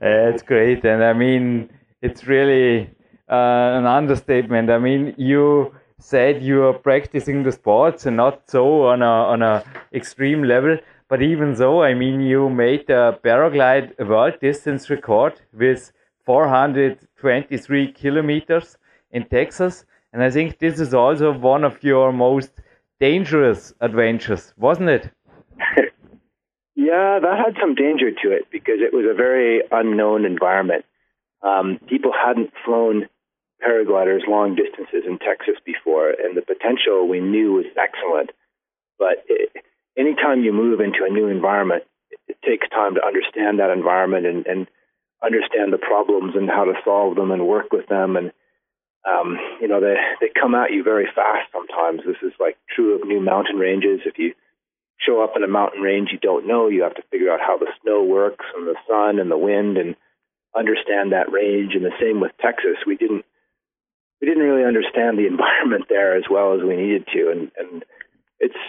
[0.00, 1.70] It's great, and I mean,
[2.02, 2.90] it's really
[3.28, 4.70] uh, an understatement.
[4.70, 9.42] I mean, you said you are practicing the sports and not so on a on
[9.42, 10.78] a extreme level.
[11.08, 15.92] But even so, I mean, you made the paraglide world distance record with
[16.24, 18.78] 423 kilometers
[19.10, 22.50] in Texas, and I think this is also one of your most
[22.98, 25.10] dangerous adventures, wasn't it?
[26.74, 30.84] yeah, that had some danger to it because it was a very unknown environment.
[31.42, 33.08] Um, people hadn't flown
[33.64, 38.30] paragliders long distances in Texas before, and the potential we knew was excellent.
[38.98, 39.50] But it,
[39.96, 44.26] anytime you move into a new environment, it, it takes time to understand that environment
[44.26, 44.66] and, and
[45.22, 48.16] understand the problems and how to solve them and work with them.
[48.16, 48.32] And
[49.08, 52.02] um, you know, they they come at you very fast sometimes.
[52.04, 54.00] This is like true of new mountain ranges.
[54.04, 54.34] If you
[55.00, 56.68] show up in a mountain range you don't know.
[56.68, 59.78] You have to figure out how the snow works and the sun and the wind
[59.78, 59.96] and
[60.56, 61.74] understand that range.
[61.74, 62.76] And the same with Texas.
[62.86, 63.24] We didn't
[64.20, 67.30] we didn't really understand the environment there as well as we needed to.
[67.30, 67.84] And and
[68.38, 68.60] it's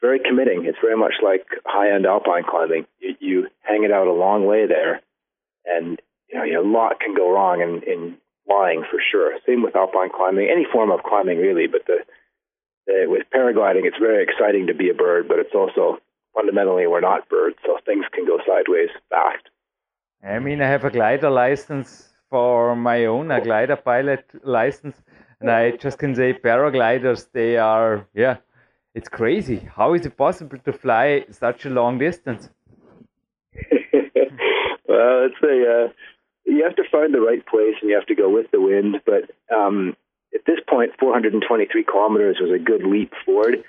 [0.00, 0.64] very committing.
[0.66, 2.86] It's very much like high end alpine climbing.
[3.00, 5.00] You, you hang it out a long way there,
[5.64, 9.36] and you know, a lot can go wrong in, in flying for sure.
[9.46, 11.66] Same with alpine climbing, any form of climbing really.
[11.66, 11.98] But the,
[12.86, 15.98] the with paragliding, it's very exciting to be a bird, but it's also
[16.34, 19.44] fundamentally we're not birds, so things can go sideways fast.
[20.22, 24.96] I mean, I have a glider license for my own, a glider pilot license,
[25.40, 28.36] and I just can say paragliders, they are, yeah,
[28.94, 29.68] it's crazy.
[29.74, 32.48] How is it possible to fly such a long distance?
[34.88, 35.88] well, it's a uh,
[36.46, 39.02] you have to find the right place and you have to go with the wind.
[39.04, 39.96] But um,
[40.34, 43.64] at this point, 423 kilometers was a good leap forward.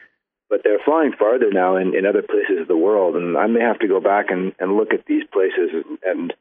[0.49, 3.59] But they're flying farther now in, in other places of the world, and I may
[3.59, 5.71] have to go back and, and look at these places.
[5.73, 6.33] And, and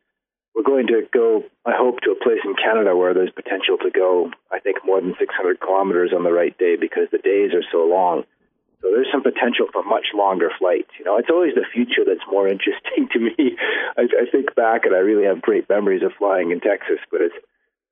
[0.54, 3.90] we're going to go, I hope, to a place in Canada where there's potential to
[3.90, 7.66] go, I think, more than 600 kilometers on the right day because the days are
[7.72, 8.22] so long.
[8.86, 10.94] So there's some potential for much longer flights.
[10.96, 13.58] You know, it's always the future that's more interesting to me.
[13.98, 17.20] I, I think back and I really have great memories of flying in Texas, but
[17.20, 17.34] it's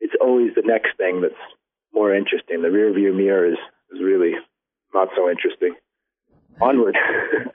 [0.00, 1.34] it's always the next thing that's
[1.92, 2.62] more interesting.
[2.62, 3.58] The rear view mirror is,
[3.90, 4.34] is really
[4.92, 5.74] not so interesting.
[6.60, 6.96] Onward.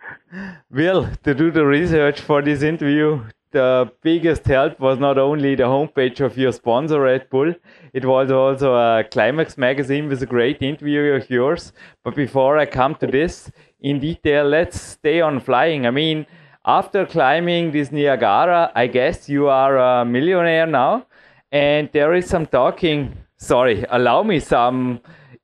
[0.71, 5.63] Will, to do the research for this interview, the biggest help was not only the
[5.63, 7.53] homepage of your sponsor, Red Bull,
[7.93, 11.73] it was also a Climax magazine with a great interview of yours.
[12.03, 15.85] But before I come to this in detail, let's stay on flying.
[15.85, 16.25] I mean,
[16.65, 21.05] after climbing this Niagara, I guess you are a millionaire now.
[21.51, 24.99] And there is some talking, sorry, allow me some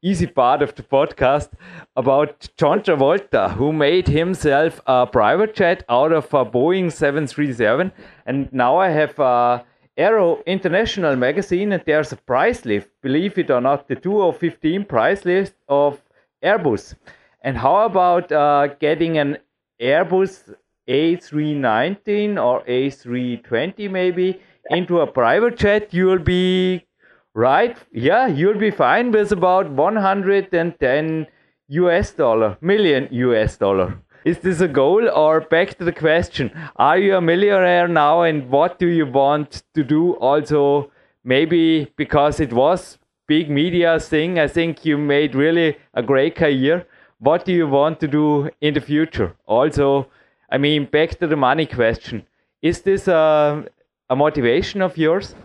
[0.05, 1.49] easy part of the podcast
[1.95, 7.91] about John Travolta, who made himself a private jet out of a Boeing 737.
[8.27, 9.65] And now I have a
[9.97, 15.25] Aero International magazine, and there's a price list, believe it or not, the 2015 price
[15.25, 15.99] list of
[16.43, 16.93] Airbus.
[17.41, 19.37] And how about uh, getting an
[19.81, 20.53] Airbus
[20.87, 24.39] A319 or A320 maybe
[24.69, 25.93] into a private jet?
[25.93, 26.85] You'll be
[27.36, 27.78] right?
[27.91, 31.28] Yeah, you'll be fine with about 110
[31.67, 34.00] US dollar, million US dollar.
[34.24, 36.52] Is this a goal or back to the question?
[36.78, 40.89] Are you a millionaire now and what do you want to do also
[41.24, 46.86] maybe because it was big media thing, I think you made really a great career.
[47.19, 49.36] What do you want to do in the future?
[49.45, 50.08] Also,
[50.50, 52.26] I mean, back to the money question.
[52.62, 53.65] Is this a,
[54.10, 55.36] a motivation of yours?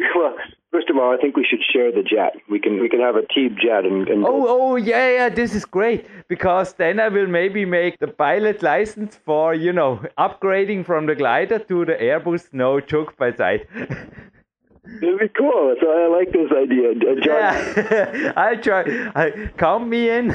[0.16, 0.34] Well,
[0.70, 2.32] first of all, I think we should share the jet.
[2.48, 4.08] We can we can have a team jet and.
[4.08, 5.28] and oh, oh, yeah, yeah.
[5.28, 10.00] This is great because then I will maybe make the pilot license for you know
[10.18, 12.48] upgrading from the glider to the Airbus.
[12.52, 13.66] No joke by side.
[15.02, 15.76] It'd be cool.
[15.80, 16.92] So I like this idea.
[16.92, 18.84] Uh, yeah, I'll try.
[19.14, 20.28] I, count me in.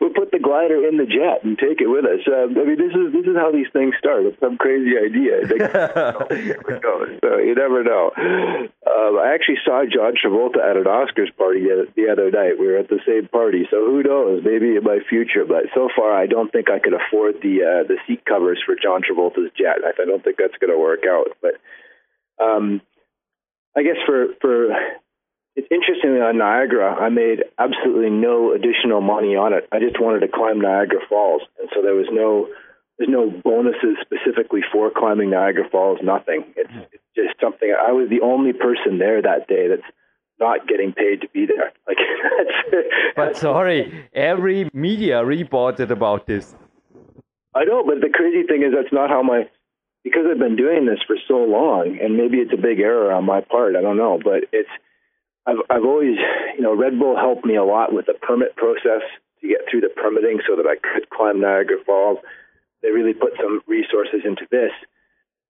[0.00, 2.26] we'll put the glider in the jet and take it with us.
[2.26, 4.26] Uh, I mean, this is this is how these things start.
[4.26, 5.46] It's some crazy idea.
[7.22, 8.10] so you never know.
[8.18, 12.58] Um, I actually saw John Travolta at an Oscars party the other night.
[12.58, 14.42] We were at the same party, so who knows?
[14.44, 15.44] Maybe in my future.
[15.46, 18.74] But so far, I don't think I could afford the uh, the seat covers for
[18.74, 19.78] John Travolta's jet.
[19.86, 21.27] I don't think that's going to work out.
[21.40, 21.54] But
[22.42, 22.80] um,
[23.76, 24.70] I guess for for
[25.56, 29.66] it's interesting on Niagara, I made absolutely no additional money on it.
[29.72, 32.48] I just wanted to climb Niagara Falls, and so there was no
[32.98, 35.98] there's no bonuses specifically for climbing Niagara Falls.
[36.02, 36.44] Nothing.
[36.56, 37.74] It's, it's just something.
[37.74, 39.88] I was the only person there that day that's
[40.40, 41.72] not getting paid to be there.
[41.88, 41.98] Like
[42.70, 42.86] that's.
[43.16, 46.54] But sorry, every media reported about this.
[47.54, 49.48] I know, but the crazy thing is that's not how my
[50.08, 53.24] because I've been doing this for so long, and maybe it's a big error on
[53.24, 53.76] my part.
[53.76, 54.70] I don't know, but it's
[55.46, 56.16] I've I've always
[56.56, 59.02] you know Red Bull helped me a lot with the permit process
[59.40, 62.18] to get through the permitting so that I could climb Niagara Falls.
[62.82, 64.72] They really put some resources into this,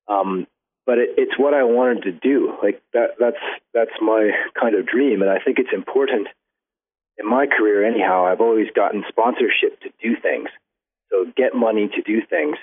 [0.08, 0.46] um,
[0.86, 2.54] but it, it's what I wanted to do.
[2.62, 6.28] Like that that's that's my kind of dream, and I think it's important
[7.16, 8.26] in my career anyhow.
[8.26, 10.48] I've always gotten sponsorship to do things,
[11.10, 12.56] so get money to do things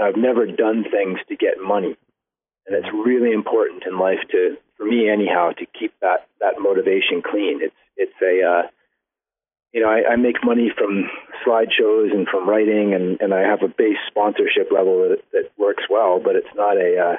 [0.00, 1.96] I've never done things to get money.
[2.66, 7.22] And it's really important in life to, for me anyhow, to keep that, that motivation
[7.22, 7.60] clean.
[7.62, 8.62] It's, it's a, uh,
[9.72, 11.10] you know, I, I make money from
[11.44, 15.84] slideshows and from writing, and, and I have a base sponsorship level that, that works
[15.90, 17.16] well, but it's not a, uh,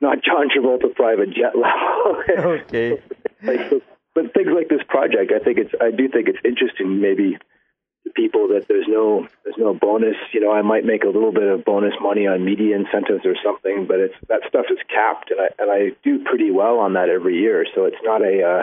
[0.00, 2.60] not John Travolta private jet level.
[2.62, 3.00] okay.
[4.14, 7.38] but things like this project, I think it's I do think it's interesting maybe
[8.14, 10.16] people that there's no there's no bonus.
[10.32, 13.34] You know, I might make a little bit of bonus money on media incentives or
[13.42, 16.94] something, but it's that stuff is capped, and I and I do pretty well on
[16.94, 17.66] that every year.
[17.74, 18.62] So it's not a uh,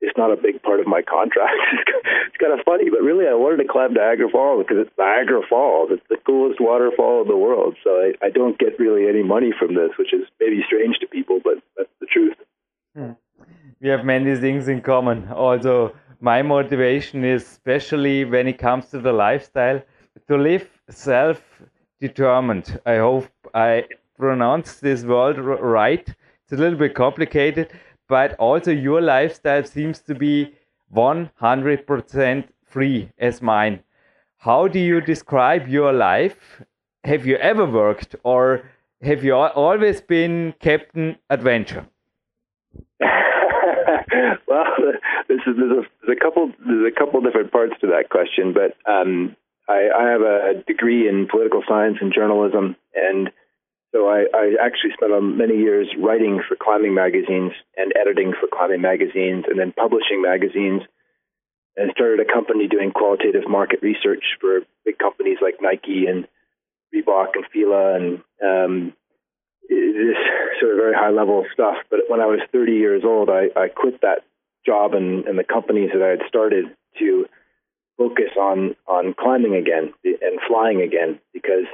[0.00, 1.56] it's not a big part of my contract.
[2.26, 5.42] it's kind of funny, but really, I wanted to climb Niagara Falls because it's Niagara
[5.48, 5.90] Falls.
[5.90, 7.76] It's the coolest waterfall in the world.
[7.82, 11.06] So I, I don't get really any money from this, which is maybe strange to
[11.06, 12.36] people, but that's the truth.
[12.94, 13.12] Hmm.
[13.80, 15.28] We have many things in common.
[15.28, 19.82] Also, my motivation is, especially when it comes to the lifestyle,
[20.28, 21.40] to live self
[22.00, 22.80] determined.
[22.86, 23.84] I hope I
[24.18, 26.06] pronounce this word right.
[26.44, 27.70] It's a little bit complicated,
[28.08, 30.54] but also your lifestyle seems to be
[30.94, 33.80] 100% free as mine.
[34.38, 36.62] How do you describe your life?
[37.04, 38.70] Have you ever worked or
[39.02, 41.86] have you always been Captain Adventure?
[43.00, 44.65] well,
[45.28, 48.52] this is, there's, a, there's a couple there's a couple different parts to that question,
[48.52, 49.36] but um,
[49.68, 53.30] I, I have a degree in political science and journalism, and
[53.92, 58.80] so I, I actually spent many years writing for climbing magazines and editing for climbing
[58.80, 60.82] magazines, and then publishing magazines,
[61.76, 66.26] and started a company doing qualitative market research for big companies like Nike and
[66.94, 68.92] Reebok and Fila and um,
[69.68, 70.16] this
[70.60, 71.76] sort of very high level stuff.
[71.90, 74.24] But when I was 30 years old, I, I quit that
[74.66, 76.66] job and, and the companies that I had started
[76.98, 77.26] to
[77.96, 81.64] focus on on climbing again and flying again because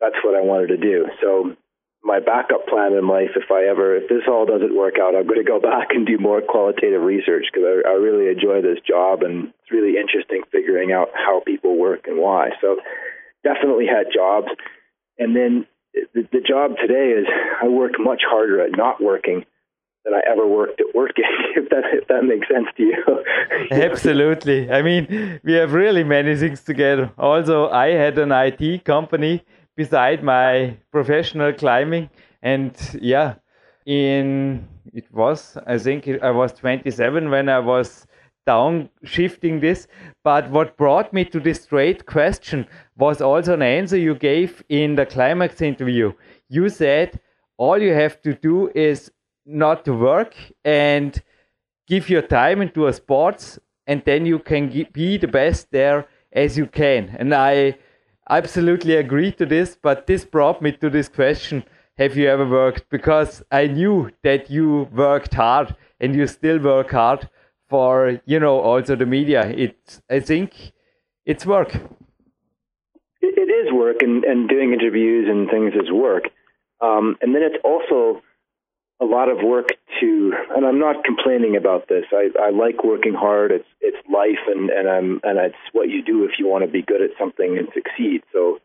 [0.00, 1.06] that's what I wanted to do.
[1.22, 1.54] So
[2.02, 5.26] my backup plan in life, if I ever, if this all doesn't work out, I'm
[5.26, 8.78] going to go back and do more qualitative research because I, I really enjoy this
[8.86, 12.50] job and it's really interesting figuring out how people work and why.
[12.60, 12.78] So
[13.44, 14.48] definitely had jobs.
[15.18, 15.66] And then
[16.14, 17.26] the, the job today is
[17.62, 19.44] I work much harder at not working
[20.04, 21.24] than I ever worked at working.
[21.56, 23.02] If that if that makes sense to you.
[23.72, 24.70] Absolutely.
[24.70, 27.10] I mean, we have really many things together.
[27.18, 29.44] Also, I had an IT company
[29.76, 32.10] beside my professional climbing,
[32.42, 33.34] and yeah,
[33.86, 38.06] in it was I think I was 27 when I was
[38.46, 39.88] down shifting this.
[40.24, 44.94] But what brought me to this straight question was also an answer you gave in
[44.94, 46.12] the climax interview.
[46.48, 47.20] You said
[47.58, 49.10] all you have to do is
[49.48, 50.34] not to work
[50.64, 51.20] and
[51.86, 56.58] give your time into a sports, and then you can be the best there as
[56.58, 57.16] you can.
[57.18, 57.78] And I
[58.28, 61.64] absolutely agree to this, but this brought me to this question
[61.98, 62.88] have you ever worked?
[62.90, 67.28] Because I knew that you worked hard and you still work hard
[67.68, 69.48] for you know also the media.
[69.48, 70.72] It's I think
[71.26, 71.74] it's work.
[73.20, 76.30] It is work, and, and doing interviews and things is work.
[76.80, 78.22] Um, and then it's also
[79.00, 79.68] a lot of work
[80.00, 82.04] to, and I'm not complaining about this.
[82.12, 83.52] I, I like working hard.
[83.52, 86.70] It's it's life, and and I'm and it's what you do if you want to
[86.70, 88.22] be good at something and succeed.
[88.32, 88.58] So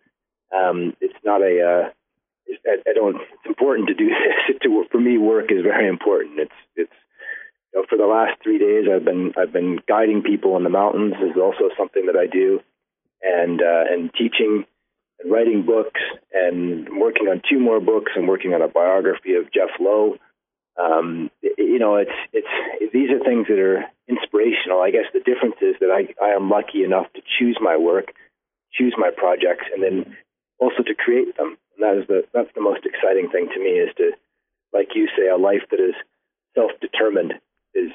[0.56, 1.62] um, it's not a.
[1.62, 1.90] Uh,
[2.66, 3.16] I, I don't.
[3.16, 4.08] It's important to do
[4.48, 4.58] this.
[4.64, 6.40] to, for me, work is very important.
[6.40, 6.94] It's it's
[7.74, 10.70] you know, for the last three days, I've been I've been guiding people in the
[10.70, 11.14] mountains.
[11.22, 12.60] Is also something that I do,
[13.22, 14.66] and uh, and teaching
[15.26, 16.02] writing books,
[16.34, 20.18] and working on two more books, and working on a biography of Jeff Lowe.
[20.82, 24.82] Um, you know, it's it's these are things that are inspirational.
[24.82, 28.14] I guess the difference is that I I am lucky enough to choose my work,
[28.74, 30.18] choose my projects, and then
[30.60, 31.58] also to create them.
[31.78, 34.12] And that is the that's the most exciting thing to me is to,
[34.74, 35.96] like you say, a life that is
[36.56, 37.34] self-determined
[37.74, 37.92] is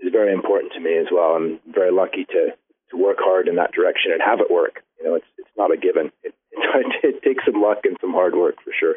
[0.00, 1.36] is very important to me as well.
[1.36, 2.56] I'm very lucky to
[2.90, 4.82] to work hard in that direction and have it work.
[4.98, 6.12] You know, it's it's not a given.
[6.22, 6.34] It,
[7.02, 8.96] it, takes some luck and some hard work for sure.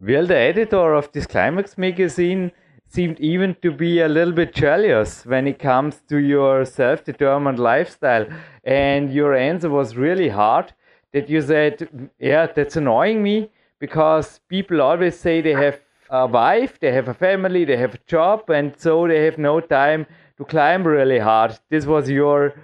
[0.00, 2.52] Well, the editor of this Climax magazine
[2.86, 8.26] seemed even to be a little bit jealous when it comes to your self-determined lifestyle,
[8.62, 10.72] and your answer was really hard.
[11.12, 16.78] That you said, "Yeah, that's annoying me." Because people always say they have a wife,
[16.80, 20.06] they have a family, they have a job, and so they have no time
[20.38, 21.58] to climb really hard.
[21.70, 22.54] This was your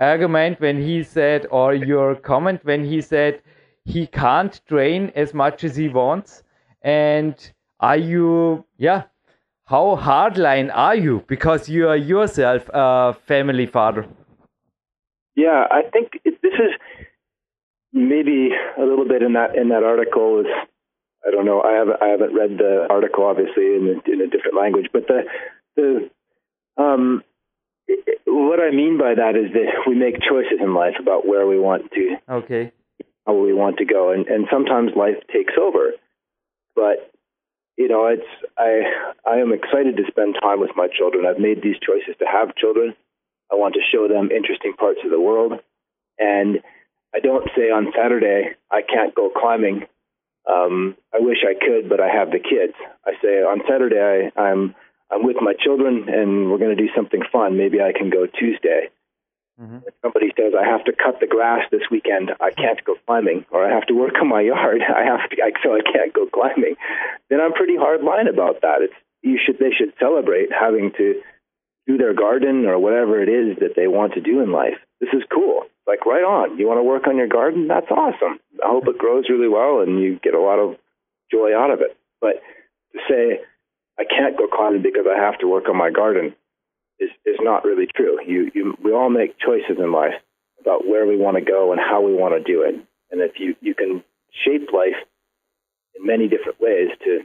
[0.00, 3.42] argument when he said, or your comment when he said
[3.84, 6.42] he can't train as much as he wants.
[6.82, 7.34] And
[7.80, 9.04] are you, yeah,
[9.66, 11.24] how hardline are you?
[11.28, 14.06] Because you are yourself a family father.
[15.36, 16.72] Yeah, I think this is
[17.92, 20.46] maybe a little bit in that in that article is
[21.26, 21.60] I don't know.
[21.62, 25.06] I haven't I haven't read the article obviously in a, in a different language, but
[25.06, 25.22] the
[25.76, 26.10] the
[26.82, 27.22] um
[28.26, 31.58] what I mean by that is that we make choices in life about where we
[31.58, 32.72] want to okay
[33.26, 35.92] how we want to go, and and sometimes life takes over,
[36.74, 37.10] but
[37.76, 38.26] you know, it's
[38.58, 38.82] I
[39.28, 41.26] I am excited to spend time with my children.
[41.26, 42.94] I've made these choices to have children.
[43.50, 45.60] I want to show them interesting parts of the world,
[46.18, 46.60] and
[47.14, 49.86] I don't say on Saturday I can't go climbing.
[50.50, 52.74] Um, I wish I could, but I have the kids.
[53.06, 54.74] I say on Saturday I, I'm
[55.10, 57.56] I'm with my children and we're going to do something fun.
[57.56, 58.90] Maybe I can go Tuesday.
[59.60, 59.84] Mm-hmm.
[59.86, 63.44] If somebody says I have to cut the grass this weekend, I can't go climbing,
[63.50, 66.14] or I have to work on my yard, I have to, I, so I can't
[66.14, 66.76] go climbing.
[67.28, 68.80] Then I'm pretty hard line about that.
[68.80, 71.20] It's you should they should celebrate having to
[71.86, 74.78] do their garden or whatever it is that they want to do in life.
[75.00, 75.64] This is cool.
[75.86, 76.58] Like right on.
[76.58, 77.68] You want to work on your garden?
[77.68, 78.38] That's awesome.
[78.64, 80.76] I hope it grows really well and you get a lot of
[81.30, 81.96] joy out of it.
[82.20, 82.40] But
[82.92, 83.40] to say
[84.00, 86.34] I can't go climbing because I have to work on my garden
[86.98, 88.18] is is not really true.
[88.26, 90.16] You you we all make choices in life
[90.60, 92.74] about where we want to go and how we want to do it.
[93.10, 94.02] And if you you can
[94.44, 94.96] shape life
[95.94, 97.20] in many different ways to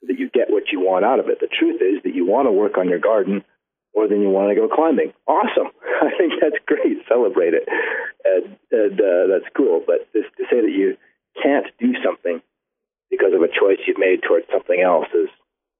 [0.00, 1.38] so that you get what you want out of it.
[1.38, 3.44] The truth is that you want to work on your garden
[3.94, 5.12] more than you want to go climbing.
[5.26, 5.70] Awesome.
[6.02, 6.98] I think that's great.
[7.08, 7.68] Celebrate it.
[8.24, 9.82] And, and uh, that's cool.
[9.86, 10.96] But this, to say that you
[11.40, 12.42] can't do something
[13.10, 15.30] because of a choice you've made towards something else is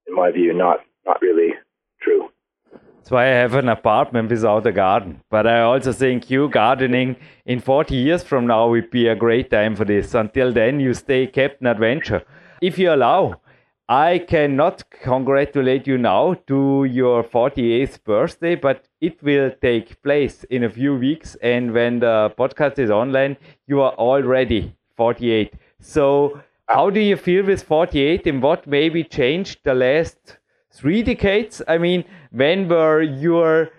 [0.06, 1.54] in my view, not not really
[2.00, 2.30] true.
[2.72, 5.20] That's why I have an apartment without a garden.
[5.30, 9.50] But I also think you gardening in 40 years from now would be a great
[9.50, 10.14] time for this.
[10.14, 12.22] Until then, you stay Captain Adventure.
[12.62, 13.42] If you allow,
[13.86, 20.64] I cannot congratulate you now to your 48th birthday, but it will take place in
[20.64, 21.36] a few weeks.
[21.42, 23.36] And when the podcast is online,
[23.66, 25.52] you are already 48.
[25.80, 30.38] So how do you feel with 48 and what maybe changed the last
[30.72, 31.62] three decades?
[31.68, 33.70] I mean, when were your,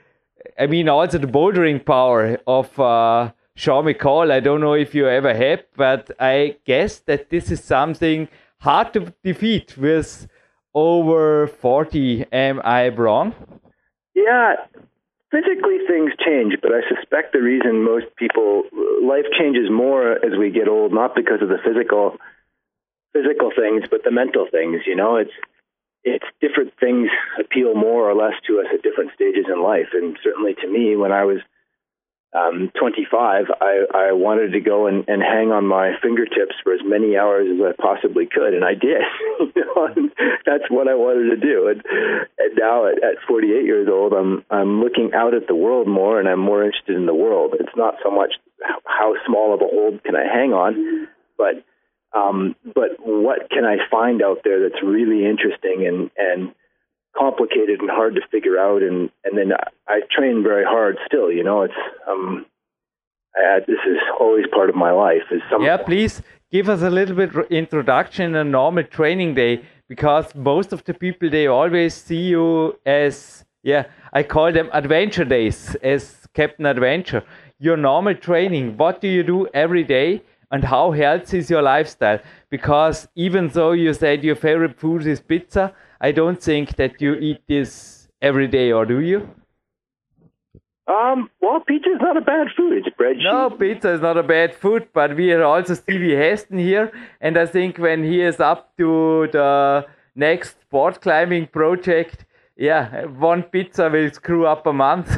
[0.59, 5.07] I mean, also the bouldering power of uh, Sean McCall, I don't know if you
[5.07, 8.27] ever had, but I guess that this is something
[8.59, 10.27] hard to defeat with
[10.73, 12.25] over 40.
[12.31, 13.33] Am I wrong?
[14.13, 14.55] Yeah,
[15.31, 18.63] physically things change, but I suspect the reason most people,
[19.01, 22.17] life changes more as we get old, not because of the physical
[23.15, 24.81] physical things, but the mental things.
[24.85, 25.31] You know, it's
[26.03, 27.09] it's different things
[27.39, 29.89] appeal more or less to us at different stages in life.
[29.93, 31.39] And certainly to me, when I was
[32.35, 36.81] um, 25, I, I wanted to go and, and hang on my fingertips for as
[36.83, 39.01] many hours as I possibly could, and I did.
[39.55, 39.87] you know,
[40.45, 41.69] that's what I wanted to do.
[41.69, 41.81] And,
[42.37, 46.19] and now at, at 48 years old, I'm I'm looking out at the world more,
[46.19, 47.55] and I'm more interested in the world.
[47.57, 48.33] It's not so much
[48.85, 51.07] how small of a hold can I hang on,
[51.37, 51.63] but
[52.15, 56.53] um, but what can I find out there that's really interesting and, and
[57.17, 58.81] complicated and hard to figure out?
[58.81, 59.51] And, and then
[59.87, 61.73] I, train very hard still, you know, it's,
[62.07, 62.45] um,
[63.35, 66.89] I, this is always part of my life is some yeah please give us a
[66.89, 72.23] little bit introduction a normal training day because most of the people they always see
[72.33, 77.23] you as yeah i call them adventure days as captain adventure
[77.59, 82.19] your normal training what do you do every day and how healthy is your lifestyle?
[82.49, 87.15] Because even though you said your favorite food is pizza, I don't think that you
[87.15, 89.29] eat this every day, or do you?
[90.87, 92.73] Um, well, pizza is not a bad food.
[92.73, 93.17] It's bread.
[93.17, 96.91] No, pizza is not a bad food, but we are also Stevie Heston here,
[97.21, 102.25] and I think when he is up to the next sport climbing project,
[102.55, 105.09] yeah, one pizza will screw up a month.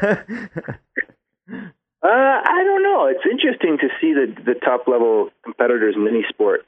[2.02, 2.08] Uh,
[2.44, 3.06] I don't know.
[3.06, 6.66] It's interesting to see the the top level competitors in any sport.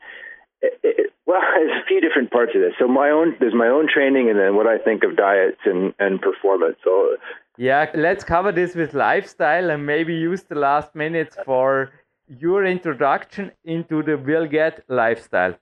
[0.63, 2.75] It, it, well, there's a few different parts of this.
[2.79, 5.93] So my own there's my own training, and then what I think of diets and
[5.99, 6.77] and performance.
[6.85, 7.17] So
[7.57, 11.91] yeah, let's cover this with lifestyle, and maybe use the last minutes for
[12.29, 15.55] your introduction into the Will Get lifestyle.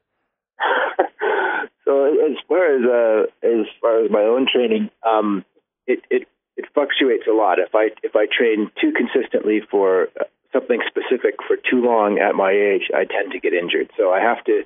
[1.85, 5.47] so as far as uh, as far as my own training, um,
[5.87, 7.59] it it it fluctuates a lot.
[7.59, 10.09] If I if I train too consistently for
[10.53, 13.91] something specific for too long at my age, I tend to get injured.
[13.97, 14.63] So I have to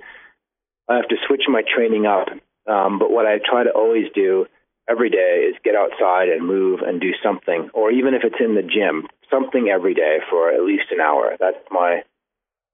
[0.88, 2.28] I have to switch my training up.
[2.66, 4.46] Um, but what I try to always do
[4.88, 8.54] every day is get outside and move and do something, or even if it's in
[8.54, 11.36] the gym, something every day for at least an hour.
[11.38, 12.02] That's my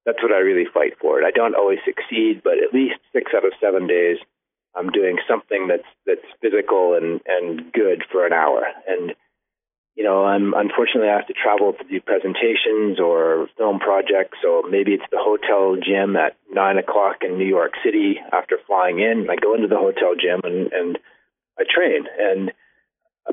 [0.04, 1.18] that's what I really fight for.
[1.18, 4.18] And I don't always succeed, but at least six out of seven days
[4.74, 8.64] I'm doing something that's that's physical and and good for an hour.
[8.86, 9.14] And
[9.94, 14.38] you know, I'm unfortunately I have to travel to do presentations or film projects.
[14.42, 19.00] So maybe it's the hotel gym at nine o'clock in New York City after flying
[19.00, 19.28] in.
[19.28, 20.98] I go into the hotel gym and and
[21.58, 22.52] I train and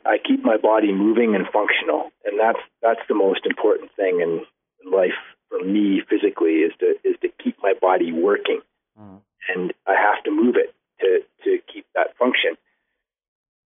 [0.06, 2.12] I keep my body moving and functional.
[2.26, 4.44] And that's that's the most important thing in,
[4.84, 5.18] in life
[5.48, 8.60] for me physically is to is to keep my body working.
[9.00, 9.22] Mm.
[9.56, 12.58] And I have to move it to to keep that function.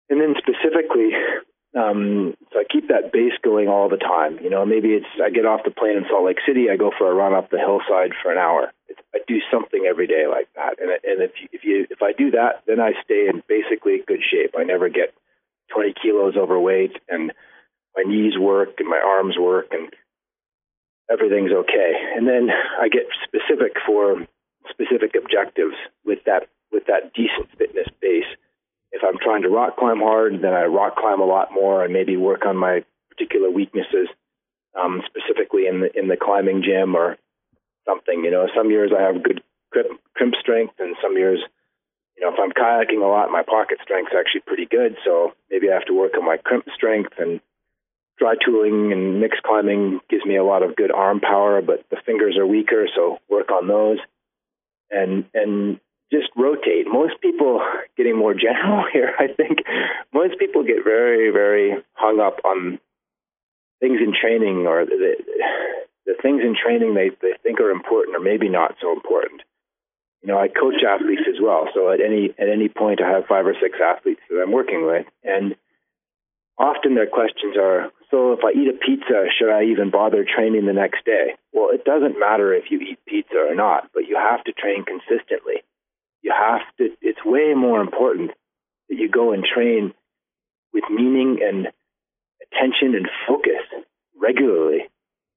[0.09, 1.11] And then specifically,
[1.77, 4.39] um, so I keep that base going all the time.
[4.41, 6.91] You know, maybe it's I get off the plane in Salt Lake City, I go
[6.97, 8.71] for a run up the hillside for an hour.
[8.87, 12.01] It's, I do something every day like that, and and if you, if you if
[12.01, 14.55] I do that, then I stay in basically good shape.
[14.57, 15.13] I never get
[15.73, 17.33] 20 kilos overweight, and
[17.95, 19.91] my knees work and my arms work, and
[21.11, 21.93] everything's okay.
[22.15, 22.49] And then
[22.79, 24.25] I get specific for
[24.69, 25.75] specific objectives
[26.05, 28.27] with that with that decent fitness base
[28.91, 31.93] if I'm trying to rock climb hard, then I rock climb a lot more and
[31.93, 34.07] maybe work on my particular weaknesses,
[34.79, 37.17] um, specifically in the in the climbing gym or
[37.85, 38.23] something.
[38.23, 39.41] You know, some years I have good
[39.71, 41.39] crimp, crimp strength, and some years,
[42.17, 44.95] you know, if I'm kayaking a lot, my pocket strength's actually pretty good.
[45.03, 47.41] So maybe I have to work on my crimp strength and
[48.17, 51.97] dry tooling and mixed climbing gives me a lot of good arm power, but the
[52.05, 53.99] fingers are weaker, so work on those.
[54.89, 55.79] And and
[56.11, 56.87] just rotate.
[56.87, 57.61] Most people,
[57.97, 59.59] getting more general here, I think
[60.13, 62.79] most people get very, very hung up on
[63.79, 65.15] things in training or the,
[66.05, 69.41] the things in training they, they think are important or maybe not so important.
[70.23, 73.27] You know, I coach athletes as well, so at any at any point I have
[73.29, 75.55] five or six athletes that I'm working with, and
[76.57, 80.65] often their questions are, so if I eat a pizza, should I even bother training
[80.65, 81.37] the next day?
[81.53, 84.83] Well, it doesn't matter if you eat pizza or not, but you have to train
[84.83, 85.61] consistently
[86.21, 88.31] you have to, it's way more important
[88.89, 89.93] that you go and train
[90.73, 91.67] with meaning and
[92.41, 93.63] attention and focus
[94.19, 94.89] regularly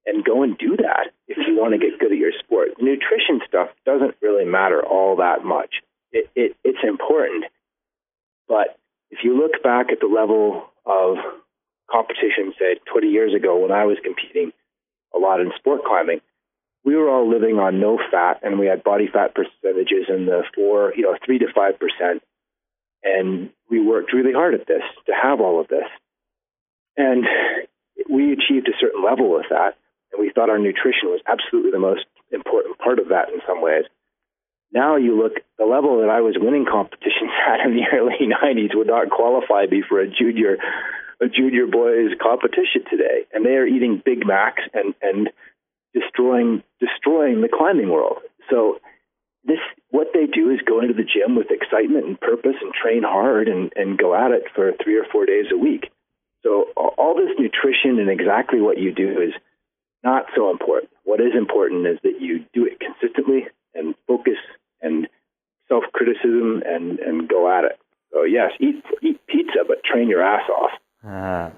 [0.06, 2.70] and go and do that if you want to get good at your sport.
[2.80, 5.76] Nutrition stuff doesn't really matter all that much.
[6.12, 7.44] It, it, it's important,
[8.48, 8.78] but
[9.10, 11.16] if you look back at the level of
[11.90, 14.52] competition, say 20 years ago when I was competing
[15.14, 16.20] a lot in sport climbing,
[16.84, 20.42] we were all living on no fat and we had body fat percentages in the
[20.54, 22.22] four, you know, three to five percent.
[23.02, 25.88] And we worked really hard at this to have all of this.
[26.96, 27.24] And
[28.08, 29.76] we achieved a certain level with that.
[30.12, 33.62] And we thought our nutrition was absolutely the most important part of that in some
[33.62, 33.84] ways.
[34.72, 38.74] Now you look, the level that I was winning competitions at in the early 90s
[38.74, 40.56] would not qualify me for a junior,
[41.20, 43.26] a junior boys competition today.
[43.32, 45.30] And they are eating Big Macs and, and
[45.94, 48.18] destroying destroying the climbing world.
[48.50, 48.78] So
[49.44, 49.58] this
[49.90, 53.48] what they do is go into the gym with excitement and purpose and train hard
[53.48, 55.90] and, and go at it for three or four days a week.
[56.42, 59.34] So all this nutrition and exactly what you do is
[60.02, 60.90] not so important.
[61.04, 64.38] What is important is that you do it consistently and focus
[64.80, 65.08] and
[65.68, 67.78] self criticism and, and go at it.
[68.12, 70.70] So yes, eat eat pizza, but train your ass off.
[71.04, 71.52] Ah.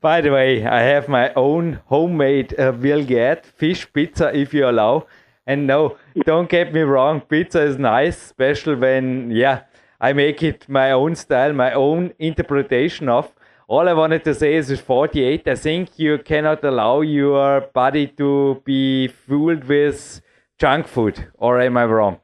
[0.00, 4.68] By the way, I have my own homemade uh, will get fish pizza if you
[4.68, 5.06] allow.
[5.46, 9.62] And no, don't get me wrong, pizza is nice, especially when, yeah,
[10.00, 13.32] I make it my own style, my own interpretation of.
[13.68, 18.08] All I wanted to say is with 48, I think you cannot allow your body
[18.18, 20.20] to be fooled with
[20.58, 22.18] junk food, or am I wrong?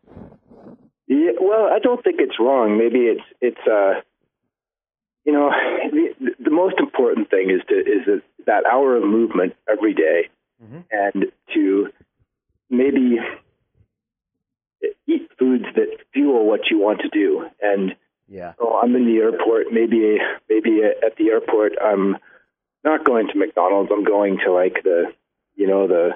[1.07, 2.77] Yeah, well, I don't think it's wrong.
[2.77, 4.01] Maybe it's it's uh
[5.27, 5.51] you know,
[5.91, 10.31] the, the most important thing is to is that, that hour of movement every day,
[10.63, 10.79] mm-hmm.
[10.91, 11.89] and to
[12.71, 13.19] maybe
[15.07, 17.47] eat foods that fuel what you want to do.
[17.61, 17.97] And
[18.29, 19.67] yeah, oh, I'm in the airport.
[19.73, 20.19] Maybe
[20.49, 22.17] maybe at the airport, I'm
[22.85, 23.91] not going to McDonald's.
[23.93, 25.13] I'm going to like the
[25.57, 26.11] you know the,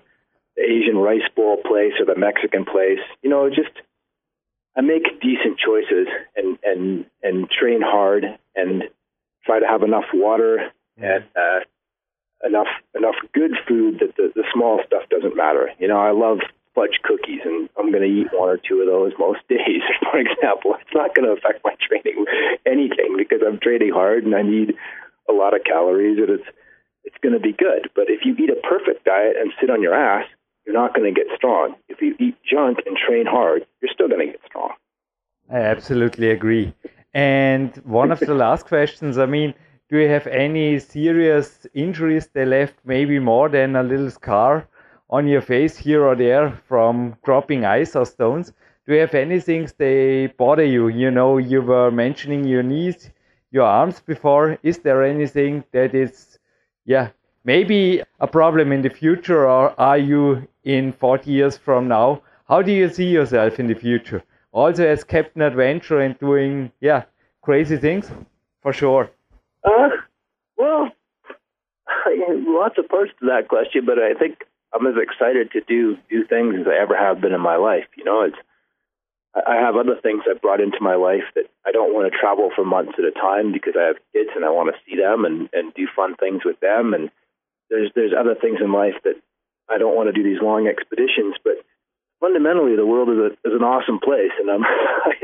[0.57, 3.01] the Asian rice bowl place or the Mexican place.
[3.23, 3.73] You know, just
[4.77, 6.07] I make decent choices
[6.37, 8.85] and and and train hard and
[9.45, 11.61] try to have enough water and uh,
[12.45, 15.71] enough enough good food that the, the small stuff doesn't matter.
[15.79, 16.39] You know, I love
[16.75, 19.83] fudge cookies, and I'm going to eat one or two of those most days.
[20.11, 22.25] For example, it's not going to affect my training
[22.67, 24.75] anything because I'm training hard and I need
[25.29, 26.49] a lot of calories, and it's
[27.05, 27.91] it's going to be good.
[27.95, 30.27] But if you eat a perfect diet and sit on your ass,
[30.67, 31.75] you're not going to get strong.
[31.89, 34.73] If you eat junk and train hard, you're still going to get strong.
[35.51, 36.75] I absolutely agree.
[37.15, 39.55] And one of the last questions, I mean,
[39.89, 44.69] do you have any serious injuries that left maybe more than a little scar
[45.11, 48.53] on your face here or there from dropping ice or stones?
[48.87, 50.89] Do you have anything that bother you?
[50.89, 53.11] You know, you were mentioning your knees,
[53.51, 54.59] your arms before.
[54.63, 56.39] Is there anything that is,
[56.85, 57.09] yeah,
[57.45, 62.23] maybe a problem in the future, or are you in 40 years from now?
[62.49, 64.23] How do you see yourself in the future?
[64.53, 67.05] Also as Captain Adventure and doing yeah
[67.43, 68.11] crazy things
[68.63, 69.11] for sure.
[69.65, 69.89] Uh,
[70.57, 70.91] well,
[72.29, 76.25] lots of parts to that question, but I think I'm as excited to do do
[76.27, 77.87] things as I ever have been in my life.
[77.97, 78.37] You know, it's
[79.35, 82.51] I have other things I've brought into my life that I don't want to travel
[82.55, 85.25] for months at a time because I have kids and I want to see them
[85.25, 86.95] and, and do fun things with them.
[86.95, 87.11] And
[87.69, 89.15] there's there's other things in life that
[89.69, 91.63] I don't want to do these long expeditions, but
[92.21, 95.15] fundamentally the world is a is an awesome place, and I'm I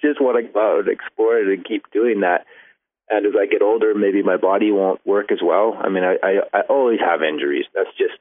[0.00, 2.46] just want to go out and explore it and keep doing that.
[3.10, 5.76] And as I get older, maybe my body won't work as well.
[5.78, 7.66] I mean, I I, I always have injuries.
[7.74, 8.14] That's just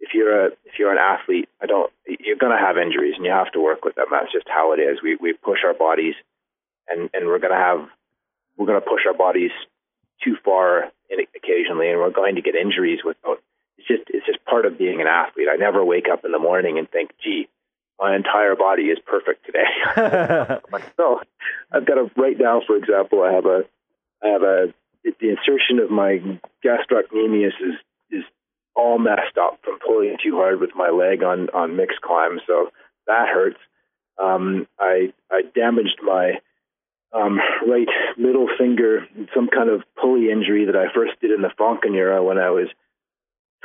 [0.00, 3.24] if you're a if you're an athlete, I don't you're going to have injuries and
[3.24, 4.06] you have to work with them.
[4.10, 4.98] That's just how it is.
[5.02, 6.14] We we push our bodies,
[6.88, 7.86] and and we're going to have
[8.56, 9.52] we're going to push our bodies
[10.22, 13.42] too far in, occasionally, and we're going to get injuries without.
[13.80, 15.48] It's just it's just part of being an athlete.
[15.50, 17.48] I never wake up in the morning and think, gee,
[17.98, 19.64] my entire body is perfect today.
[20.96, 21.20] so
[21.72, 23.64] I've got to right now, for example, I have a
[24.22, 26.20] I have a the insertion of my
[26.62, 27.74] gastrocnemius is
[28.10, 28.24] is
[28.76, 32.68] all messed up from pulling too hard with my leg on on mixed climb, so
[33.06, 33.58] that hurts.
[34.22, 36.40] Um, I I damaged my
[37.14, 41.50] um, right middle finger, some kind of pulley injury that I first did in the
[41.56, 42.68] Falcon era when I was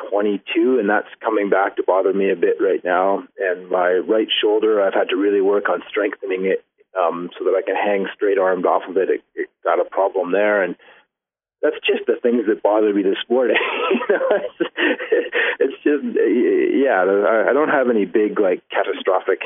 [0.10, 3.24] 22, and that's coming back to bother me a bit right now.
[3.38, 6.64] And my right shoulder, I've had to really work on strengthening it
[6.98, 9.10] um, so that I can hang straight armed off of it.
[9.10, 10.76] It, it got a problem there, and
[11.62, 13.58] that's just the things that bother me this morning.
[13.92, 14.72] you know, it's,
[15.60, 17.02] it's just yeah.
[17.02, 19.42] I don't have any big like catastrophic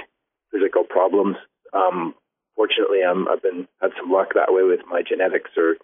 [0.51, 1.37] physical problems.
[1.73, 2.13] Um,
[2.55, 5.77] fortunately, I'm I've been had some luck that way with my genetics, or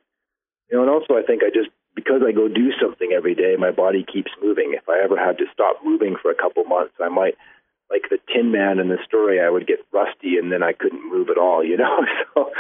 [0.70, 3.56] you know, and also I think I just because I go do something every day,
[3.58, 4.76] my body keeps moving.
[4.76, 7.36] If I ever had to stop moving for a couple months, I might
[7.90, 11.08] like the Tin Man in the story, I would get rusty and then I couldn't
[11.08, 12.06] move at all, you know.
[12.34, 12.52] So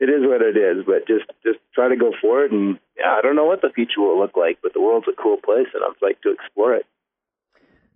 [0.00, 2.52] it is what it is, but just just try to go for it.
[2.52, 5.20] And yeah, I don't know what the future will look like, but the world's a
[5.20, 6.86] cool place, and I'd like to explore it.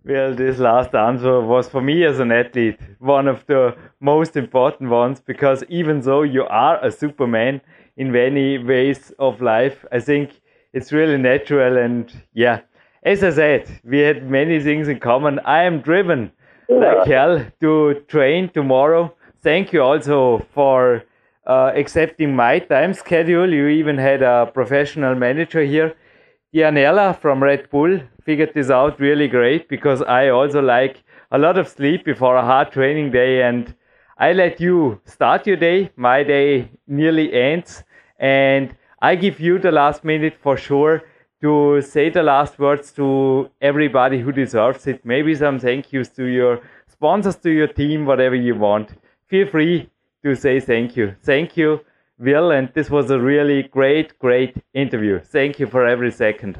[0.05, 4.89] Well, this last answer was for me as an athlete one of the most important
[4.89, 7.61] ones because even though you are a Superman
[7.97, 10.39] in many ways of life, I think
[10.73, 12.61] it's really natural and yeah
[13.07, 15.39] as I said, we had many things in common.
[15.45, 16.31] I am driven
[16.67, 16.75] yeah.
[16.77, 19.13] like hell to train tomorrow.
[19.41, 21.03] Thank you also for
[21.45, 23.53] uh, accepting my time schedule.
[23.53, 25.95] You even had a professional manager here.
[26.55, 31.57] Dianella from Red Bull figured this out really great because I also like a lot
[31.57, 33.75] of sleep before a hard training day and
[34.17, 35.91] I let you start your day.
[35.97, 37.83] My day nearly ends
[38.17, 41.03] and I give you the last minute for sure
[41.41, 45.05] to say the last words to everybody who deserves it.
[45.05, 48.93] Maybe some thank yous to your sponsors, to your team, whatever you want.
[49.27, 49.89] Feel free
[50.23, 51.13] to say thank you.
[51.21, 51.81] Thank you,
[52.19, 55.19] Will, and this was a really great, great interview.
[55.19, 56.57] Thank you for every second.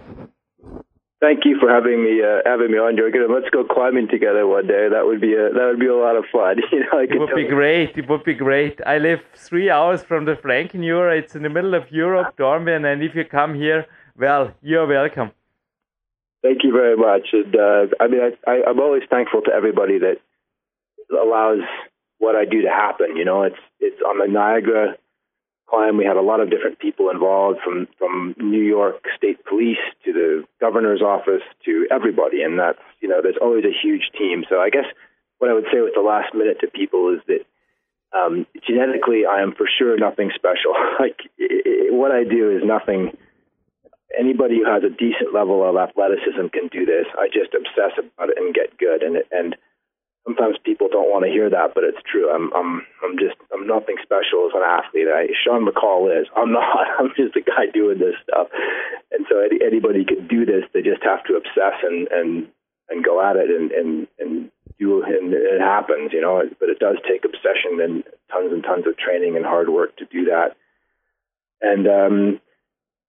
[1.20, 3.28] Thank you for having me uh, having me on, Jürgen.
[3.34, 4.88] Let's go climbing together one day.
[4.88, 6.58] That would be a that would be a lot of fun.
[6.72, 7.50] You know, it would be you.
[7.50, 7.98] great.
[7.98, 8.80] It would be great.
[8.86, 11.18] I live three hours from the Frankenjura.
[11.18, 15.32] It's in the middle of Europe, Dornbirn, and if you come here, well, you're welcome.
[16.44, 17.30] Thank you very much.
[17.34, 20.18] And, uh, I mean, I, I, I'm always thankful to everybody that
[21.12, 21.62] allows
[22.20, 23.18] what I do to happen.
[23.18, 24.98] You know, it's it's on the Niagara
[25.70, 25.98] climb.
[25.98, 30.14] We had a lot of different people involved, from from New York State Police to
[30.14, 34.44] the governor's office to everybody, and that's you know, there's always a huge team.
[34.50, 34.86] So I guess
[35.40, 37.46] what I would say with the last minute to people is that
[38.16, 40.74] um, genetically, I am for sure nothing special.
[41.00, 43.18] like it, it, what I do is nothing
[44.18, 47.06] anybody who has a decent level of athleticism can do this.
[47.18, 49.04] I just obsess about it and get good.
[49.04, 49.56] And it, and
[50.28, 52.28] sometimes people don't want to hear that, but it's true.
[52.28, 55.08] I'm I'm I'm just I'm nothing special as an athlete.
[55.08, 56.28] I, Sean McCall is.
[56.36, 56.68] I'm not.
[57.00, 58.52] I'm just a guy doing this stuff.
[59.16, 60.68] And so any, anybody can do this.
[60.74, 62.48] They just have to obsess and and
[62.92, 66.44] and go at it and and and do and it happens, you know.
[66.60, 70.06] But it does take obsession and tons and tons of training and hard work to
[70.06, 70.60] do that.
[71.62, 72.42] And um,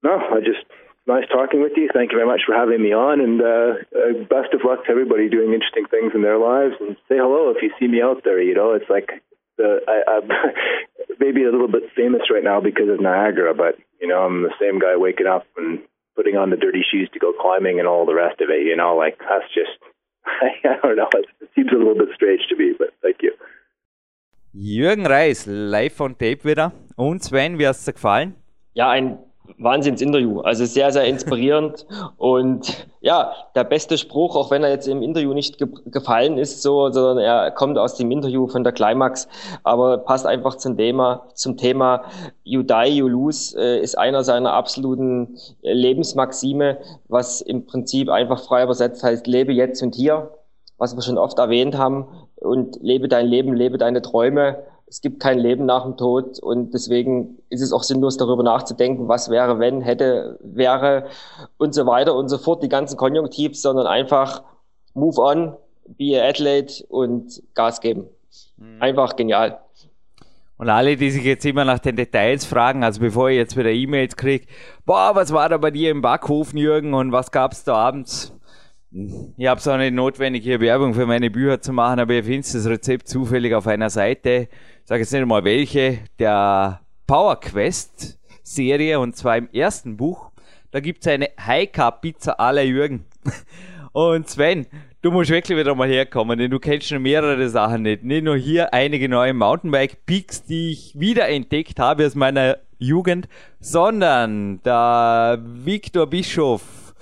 [0.07, 0.63] no, I just
[1.09, 1.89] nice talking with you.
[1.93, 4.93] Thank you very much for having me on, and uh, uh, best of luck to
[4.93, 6.77] everybody doing interesting things in their lives.
[6.79, 8.41] And say hello if you see me out there.
[8.41, 9.25] You know, it's like
[9.57, 10.29] the I, I'm
[11.19, 14.55] maybe a little bit famous right now because of Niagara, but you know, I'm the
[14.61, 15.81] same guy waking up and
[16.15, 18.69] putting on the dirty shoes to go climbing and all the rest of it.
[18.69, 19.81] You know, like that's just
[20.65, 21.09] I don't know.
[21.41, 23.33] It seems a little bit strange to me, but thank you.
[24.53, 26.73] Jürgen Reis, live on Tape wieder.
[26.97, 28.35] Und Sven, wie hast es gefallen?
[28.73, 29.19] Ja, ein
[29.59, 30.41] Wahnsinnsinterview.
[30.41, 31.87] Also sehr, sehr inspirierend.
[32.17, 36.63] und ja, der beste Spruch, auch wenn er jetzt im Interview nicht ge gefallen ist,
[36.63, 39.29] so, sondern er kommt aus dem Interview von der Climax,
[39.63, 42.05] aber passt einfach zum Thema, zum Thema
[42.45, 46.79] You die, you lose, äh, ist einer seiner absoluten Lebensmaxime,
[47.09, 50.31] was im Prinzip einfach frei übersetzt heißt, lebe jetzt und hier,
[50.77, 52.07] was wir schon oft erwähnt haben.
[52.41, 54.63] und lebe dein Leben, lebe deine Träume.
[54.89, 59.09] Es gibt kein Leben nach dem Tod und deswegen ist es auch sinnlos darüber nachzudenken,
[59.09, 61.07] was wäre, wenn, hätte, wäre
[61.59, 64.43] und so weiter und so fort, die ganzen Konjunktivs, sondern einfach
[64.95, 68.07] move on, be a athlete und Gas geben.
[68.57, 68.81] Mhm.
[68.81, 69.59] Einfach genial.
[70.59, 73.71] Und alle, die sich jetzt immer nach den Details fragen, also bevor ich jetzt wieder
[73.71, 74.47] E-Mails kriege,
[74.85, 78.35] boah, was war da bei dir im Backofen, Jürgen, und was gab's da abends?
[78.91, 82.25] Ich habe es auch nicht notwendig, hier Werbung für meine Bücher zu machen, aber ihr
[82.25, 84.49] findet das Rezept zufällig auf einer Seite.
[84.89, 90.31] Sage jetzt nicht mal welche, der Power Quest Serie, und zwar im ersten Buch.
[90.71, 91.29] Da gibt's eine
[91.71, 93.05] Carb Pizza aller Jürgen.
[93.93, 94.67] Und Sven,
[95.03, 98.03] du musst wirklich wieder mal herkommen, denn du kennst schon mehrere Sachen nicht.
[98.03, 103.29] Nicht nur hier einige neue Mountainbike-Peaks, die ich wieder entdeckt habe aus meiner Jugend,
[103.61, 106.95] sondern der Viktor Bischof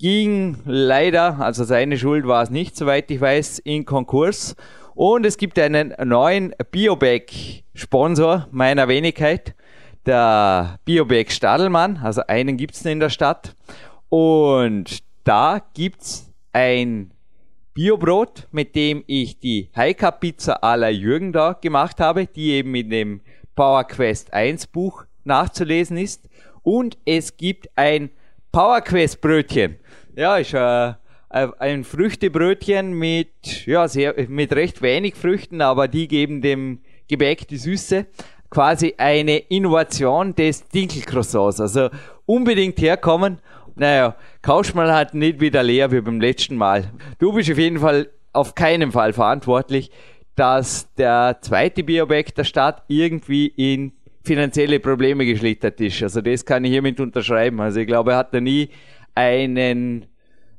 [0.00, 4.56] ging leider, also seine Schuld war es nicht, soweit ich weiß, in Konkurs.
[4.98, 9.54] Und es gibt einen neuen Biobag-Sponsor meiner Wenigkeit,
[10.04, 13.54] der Biobag Stadelmann, also einen gibt's in der Stadt.
[14.08, 17.12] Und da gibt's ein
[17.74, 22.74] Biobrot, mit dem ich die Heika Pizza à la Jürgen da gemacht habe, die eben
[22.74, 23.20] in dem
[23.54, 26.28] Power Quest 1 Buch nachzulesen ist.
[26.64, 28.10] Und es gibt ein
[28.50, 29.76] Power Quest Brötchen.
[30.16, 30.94] Ja, ist äh,
[31.28, 37.58] ein Früchtebrötchen mit, ja, sehr, mit recht wenig Früchten, aber die geben dem Gebäck die
[37.58, 38.06] Süße.
[38.50, 41.60] Quasi eine Innovation des Dinkelcroissants.
[41.60, 41.90] Also
[42.24, 43.40] unbedingt herkommen
[43.78, 46.90] naja, kaufst mal halt nicht wieder leer wie beim letzten Mal.
[47.18, 49.90] Du bist auf jeden Fall auf keinen Fall verantwortlich,
[50.34, 53.92] dass der zweite Biobag der Stadt irgendwie in
[54.24, 56.02] finanzielle Probleme geschlittert ist.
[56.02, 57.60] Also das kann ich hiermit unterschreiben.
[57.60, 58.68] Also ich glaube, er hat da nie
[59.14, 60.06] einen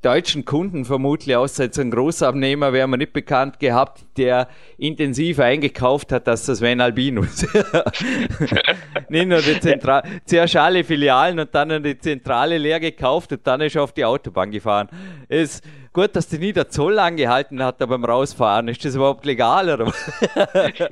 [0.02, 4.47] deutschen Kunden vermutlich, außer jetzt ein Großabnehmer, wäre mir nicht bekannt gehabt, der
[4.78, 7.45] intensiv eingekauft hat, dass das Sven Albinus.
[9.10, 13.62] nicht nur die Zentral zuerst alle Filialen und dann die Zentrale leer gekauft und dann
[13.62, 14.88] ist er auf die Autobahn gefahren.
[15.28, 18.70] Ist gut, dass die nie der Zoll angehalten hat beim Rausfahren.
[18.70, 20.12] Ist das überhaupt legal oder was?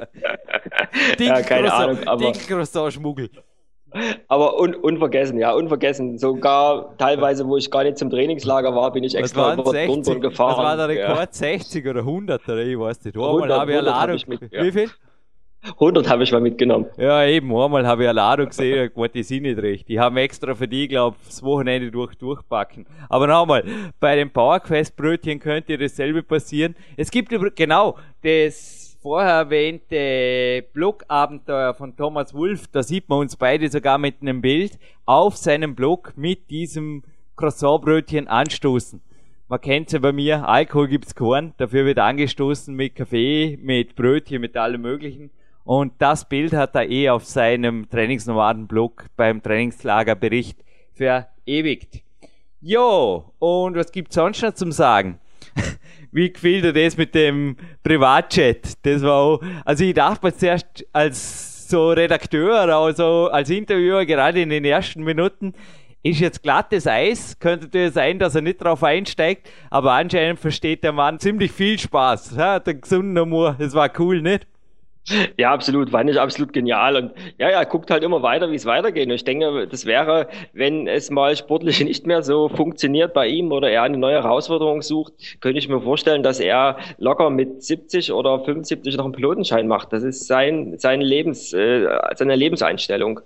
[1.20, 2.34] ja, keine Ahnung, aber...
[2.92, 3.30] Schmuggel.
[4.28, 6.18] Aber un unvergessen, ja, unvergessen.
[6.18, 10.58] Sogar teilweise, wo ich gar nicht zum Trainingslager war, bin ich extra über Turnbahn gefahren.
[10.58, 11.28] Das war der Rekord ja.
[11.32, 13.18] 60 oder 100 oder ich weiß nicht.
[13.18, 14.18] Einmal habe ich eine Ladung.
[14.18, 14.64] Hab mit, ja.
[14.64, 14.90] Wie viel?
[15.64, 16.86] 100 habe ich mal mitgenommen.
[16.98, 17.56] Ja, eben.
[17.56, 19.88] Einmal habe ich eine Ladung gesehen, gut, die sind nicht recht.
[19.90, 22.86] Die haben extra für die, glaube ich, das Wochenende durch, durchpacken.
[23.10, 23.64] Aber nochmal,
[24.00, 26.76] bei den PowerQuest Brötchen könnte dasselbe passieren.
[26.96, 28.77] Es gibt genau das
[29.08, 34.78] vorher erwähnte Blog-Abenteuer von Thomas Wolf, da sieht man uns beide sogar mit einem Bild
[35.06, 37.04] auf seinem Blog mit diesem
[37.38, 39.02] Croissantbrötchen anstoßen.
[39.48, 44.42] Man kennt ja bei mir, Alkohol gibt's keinen, dafür wird angestoßen mit Kaffee, mit Brötchen,
[44.42, 45.32] mit allem möglichen.
[45.64, 50.60] Und das Bild hat er eh auf seinem Trainingsnomaden-Blog beim Trainingslagerbericht
[50.96, 52.02] verewigt.
[52.60, 55.22] Jo, und was gibt's sonst noch zum Sagen?
[56.18, 58.74] Wie gefiel dir das mit dem Privatchat?
[58.82, 64.42] Das war auch, also ich dachte mir zuerst als so Redakteur, also als Interviewer, gerade
[64.42, 65.54] in den ersten Minuten,
[66.02, 70.84] ist jetzt glattes Eis, könnte natürlich sein, dass er nicht drauf einsteigt, aber anscheinend versteht
[70.84, 72.36] der Mann ziemlich viel Spaß.
[72.36, 74.48] Ja, der gesunde Humor, das war cool, nicht?
[75.38, 76.96] Ja, absolut, fand ich absolut genial.
[76.96, 79.08] Und ja, ja, guckt halt immer weiter, wie es weitergeht.
[79.08, 83.52] Und ich denke, das wäre, wenn es mal sportlich nicht mehr so funktioniert bei ihm
[83.52, 88.12] oder er eine neue Herausforderung sucht, könnte ich mir vorstellen, dass er locker mit 70
[88.12, 89.94] oder 75 noch einen Pilotenschein macht.
[89.94, 93.22] Das ist sein, sein Lebens, äh, seine Lebenseinstellung.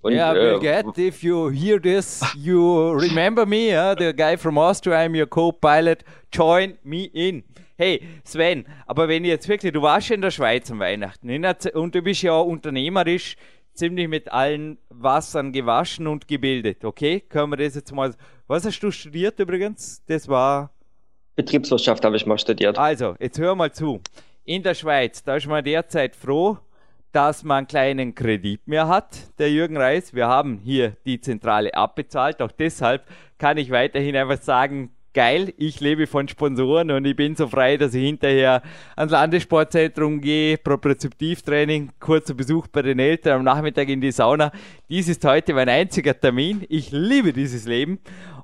[0.00, 4.36] Und, yeah, Bill äh, Gatt, if you hear this, you remember me, uh, the guy
[4.36, 7.42] from Austria, I'm your co-pilot, join me in.
[7.80, 11.30] Hey, Sven, aber wenn jetzt wirklich, du warst ja in der Schweiz am Weihnachten
[11.74, 13.36] und du bist ja unternehmerisch
[13.72, 17.20] ziemlich mit allen Wassern gewaschen und gebildet, okay?
[17.20, 18.16] Können wir das jetzt mal.
[18.48, 20.02] Was hast du studiert übrigens?
[20.06, 20.72] Das war.
[21.36, 22.76] Betriebswirtschaft habe ich mal studiert.
[22.76, 24.00] Also, jetzt hör mal zu.
[24.42, 26.58] In der Schweiz, da ist man derzeit froh,
[27.12, 30.12] dass man einen kleinen Kredit mehr hat, der Jürgen Reis.
[30.12, 32.42] Wir haben hier die Zentrale abbezahlt.
[32.42, 33.06] Auch deshalb
[33.38, 37.76] kann ich weiterhin einfach sagen, geil, ich lebe von Sponsoren und ich bin so frei,
[37.76, 38.62] dass ich hinterher
[38.94, 44.52] ans Landessportzentrum gehe, Propriozeptivtraining, kurzer Besuch bei den Eltern, am Nachmittag in die Sauna.
[44.88, 46.64] Dies ist heute mein einziger Termin.
[46.68, 47.98] Ich liebe dieses Leben.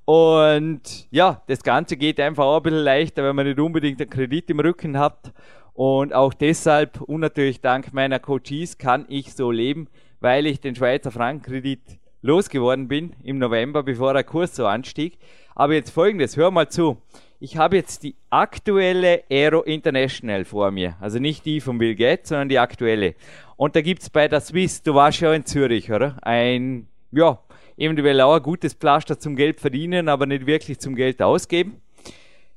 [0.05, 4.11] Und ja, das Ganze geht einfach auch ein bisschen leichter, wenn man nicht unbedingt einen
[4.11, 5.33] Kredit im Rücken hat.
[5.75, 9.87] Und auch deshalb und natürlich dank meiner Coaches kann ich so leben,
[10.19, 15.19] weil ich den Schweizer Frankenkredit losgeworden bin im November, bevor der Kurs so anstieg.
[15.55, 16.97] Aber jetzt folgendes, hör mal zu.
[17.41, 20.97] ich habe jetzt die aktuelle Aero International vor mir.
[21.01, 23.15] Also nicht die von Bill Gates, sondern die aktuelle.
[23.57, 26.17] Und da gibt's bei der Swiss, du warst ja in Zürich, oder?
[26.23, 27.39] Ein, ja,
[27.77, 31.83] eventuell auch ein gutes Pflaster zum Geld verdienen, aber nicht wirklich zum Geld ausgeben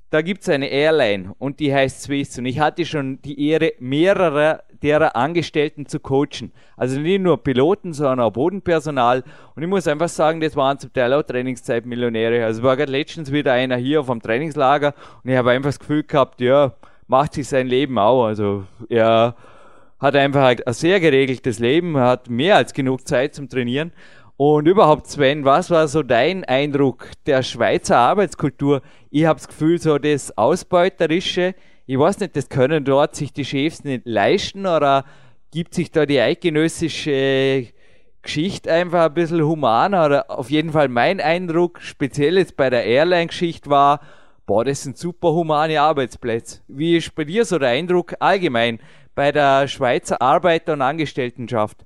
[0.09, 3.73] da gibt es eine Airline und die heißt Swiss und ich hatte schon die Ehre,
[3.79, 6.51] mehrere derer Angestellten zu coachen.
[6.75, 9.23] Also nicht nur Piloten, sondern auch Bodenpersonal.
[9.55, 12.45] Und ich muss einfach sagen, das waren zum Teil auch Trainingszeitmillionäre.
[12.45, 16.03] Also war gerade letztens wieder einer hier dem Trainingslager und ich habe einfach das Gefühl
[16.03, 16.73] gehabt, ja,
[17.07, 18.25] macht sich sein Leben auch.
[18.25, 19.35] Also er
[19.99, 23.91] hat einfach ein sehr geregeltes Leben, hat mehr als genug Zeit zum Trainieren.
[24.37, 28.83] Und überhaupt, Sven, was war so dein Eindruck der Schweizer Arbeitskultur?
[29.09, 31.55] Ich habe das Gefühl, so das Ausbeuterische,
[31.87, 35.05] ich weiß nicht, das können dort sich die Chefs nicht leisten oder
[35.51, 37.67] gibt sich da die eidgenössische
[38.21, 42.85] Geschichte einfach ein bisschen humaner oder auf jeden Fall mein Eindruck, speziell jetzt bei der
[42.85, 44.01] Airline-Geschichte war,
[44.45, 46.61] boah, das sind super humane Arbeitsplätze.
[46.67, 48.79] Wie ist bei dir so der Eindruck allgemein
[49.15, 51.85] bei der Schweizer Arbeiter- und Angestelltenschaft?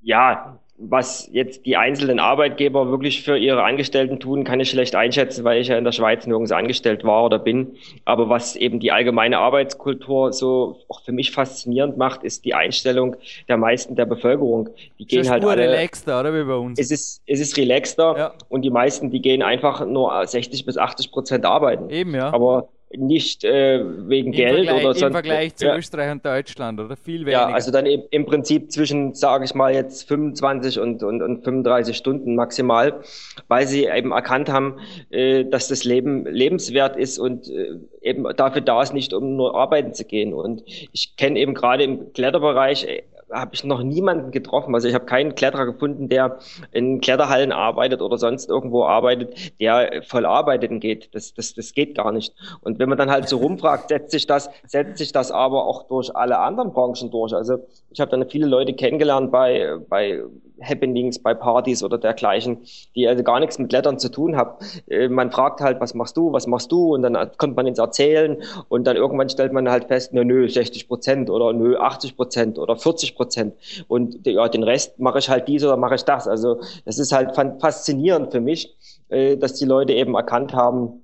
[0.00, 5.44] Ja, was jetzt die einzelnen Arbeitgeber wirklich für ihre Angestellten tun, kann ich schlecht einschätzen,
[5.44, 7.76] weil ich ja in der Schweiz nirgends angestellt war oder bin.
[8.06, 13.16] Aber was eben die allgemeine Arbeitskultur so auch für mich faszinierend macht, ist die Einstellung
[13.48, 14.70] der meisten der Bevölkerung.
[14.98, 16.78] Die gehen halt alle, relaxter, oder wie bei uns?
[16.78, 18.32] Es ist, es ist relaxter ja.
[18.48, 21.90] und die meisten, die gehen einfach nur 60 bis 80 Prozent arbeiten.
[21.90, 22.32] Eben, ja.
[22.32, 25.02] Aber nicht äh, wegen Im Geld Vergleich, oder sonst.
[25.02, 25.76] Im Vergleich zu ja.
[25.76, 27.32] Österreich und Deutschland oder viel weniger.
[27.32, 31.44] Ja, also dann im, im Prinzip zwischen, sage ich mal, jetzt 25 und, und, und
[31.44, 33.00] 35 Stunden maximal,
[33.46, 34.80] weil sie eben erkannt haben,
[35.10, 39.54] äh, dass das Leben lebenswert ist und äh, eben dafür da ist, nicht um nur
[39.54, 40.34] arbeiten zu gehen.
[40.34, 43.02] Und ich kenne eben gerade im Kletterbereich äh,
[43.32, 44.74] habe ich noch niemanden getroffen.
[44.74, 46.38] Also ich habe keinen Kletterer gefunden, der
[46.72, 51.14] in Kletterhallen arbeitet oder sonst irgendwo arbeitet, der voll arbeiten geht.
[51.14, 52.34] Das, das, das geht gar nicht.
[52.60, 55.84] Und wenn man dann halt so rumfragt, setzt sich das, setzt sich das aber auch
[55.84, 57.34] durch alle anderen Branchen durch.
[57.34, 57.58] Also
[57.90, 60.22] ich habe dann viele Leute kennengelernt bei, bei
[60.62, 62.58] Happenings, bei Partys oder dergleichen,
[62.94, 64.56] die also gar nichts mit Klettern zu tun haben.
[64.88, 66.94] Äh, man fragt halt, was machst du, was machst du?
[66.94, 70.48] Und dann kommt man ins Erzählen und dann irgendwann stellt man halt fest, nö, nö,
[70.48, 73.54] 60 Prozent oder nö, 80 Prozent oder 40 Prozent.
[73.88, 76.28] Und ja, den Rest mache ich halt dies oder mache ich das.
[76.28, 78.76] Also das ist halt faszinierend für mich,
[79.08, 81.02] äh, dass die Leute eben erkannt haben,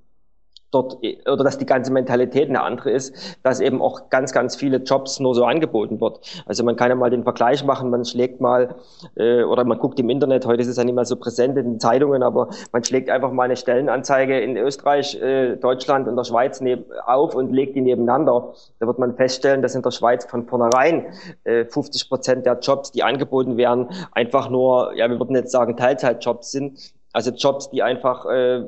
[0.71, 4.77] dort oder dass die ganze Mentalität eine andere ist, dass eben auch ganz, ganz viele
[4.77, 6.19] Jobs nur so angeboten wird.
[6.45, 8.75] Also man kann ja mal den Vergleich machen, man schlägt mal
[9.15, 11.65] äh, oder man guckt im Internet, heute ist es ja nicht mehr so präsent in
[11.65, 16.23] den Zeitungen, aber man schlägt einfach mal eine Stellenanzeige in Österreich, äh, Deutschland und der
[16.23, 16.61] Schweiz
[17.05, 18.53] auf und legt die nebeneinander.
[18.79, 21.13] Da wird man feststellen, dass in der Schweiz von vornherein
[21.43, 25.77] äh, 50 Prozent der Jobs, die angeboten werden, einfach nur, ja, wir würden jetzt sagen,
[25.77, 26.93] Teilzeitjobs sind.
[27.13, 28.65] Also Jobs, die einfach äh,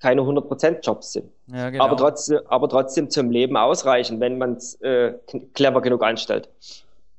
[0.00, 1.30] keine 100% Jobs sind.
[1.46, 1.84] Ja, genau.
[1.84, 5.14] aber, trotzdem, aber trotzdem zum Leben ausreichen, wenn man es äh,
[5.54, 6.48] clever genug anstellt.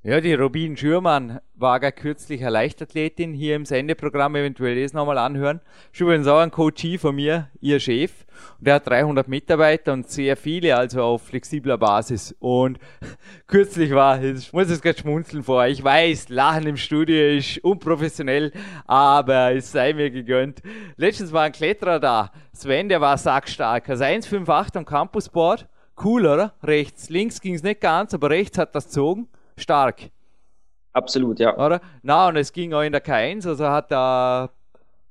[0.02, 5.18] Ja, die Robin Schürmann war gar kürzlich eine Leichtathletin hier im Sendeprogramm, eventuell das nochmal
[5.18, 5.60] anhören.
[5.92, 8.26] Ist übrigens auch ein Coachie von mir, ihr Chef.
[8.60, 12.34] Und der hat 300 Mitarbeiter und sehr viele, also auf flexibler Basis.
[12.40, 12.80] Und
[13.48, 18.54] kürzlich war, ich muss es gerade schmunzeln vor, ich weiß, Lachen im Studio ist unprofessionell,
[18.86, 20.62] aber es sei mir gegönnt.
[20.96, 25.68] Letztens war ein Kletterer da, Sven, der war sackstark, also 1,58 am Campusboard.
[26.02, 26.54] Cool, oder?
[26.64, 29.28] Rechts, links ging es nicht ganz, aber rechts hat das gezogen
[29.60, 30.10] stark.
[30.94, 31.56] Absolut, ja.
[31.58, 31.82] Oder?
[32.02, 34.52] Na, und es ging auch in der K1, also hat er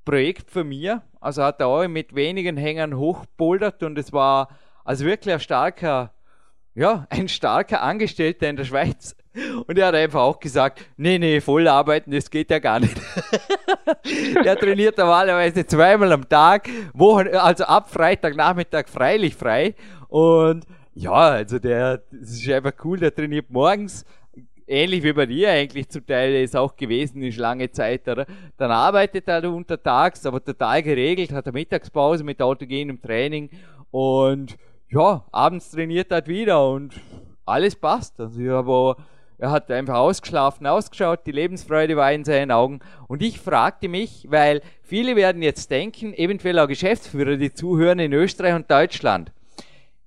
[0.04, 4.48] Projekt für mir, also hat er auch mit wenigen Hängern hochbouldert und es war
[4.84, 6.12] also wirklich ein starker,
[6.74, 9.14] ja, ein starker Angestellter in der Schweiz.
[9.66, 12.96] Und er hat einfach auch gesagt, nee, nee, voll arbeiten, das geht ja gar nicht.
[14.44, 19.74] er trainiert normalerweise zweimal am Tag, Wochen, also ab Freitagnachmittag freilich frei.
[20.08, 24.04] Und ja, also der, das ist einfach cool, der trainiert morgens,
[24.68, 28.26] ähnlich wie bei dir eigentlich zum Teil ist auch gewesen, ist lange Zeit, oder?
[28.56, 33.50] Dann arbeitet er untertags, aber total geregelt, hat eine Mittagspause mit autogenem Training
[33.90, 34.56] und
[34.90, 36.94] ja, abends trainiert er wieder und
[37.44, 38.20] alles passt.
[38.20, 38.96] Also habe
[39.40, 42.80] er hat einfach ausgeschlafen, ausgeschaut, die Lebensfreude war in seinen Augen.
[43.06, 48.12] Und ich fragte mich, weil viele werden jetzt denken, eventuell auch Geschäftsführer, die zuhören in
[48.12, 49.30] Österreich und Deutschland.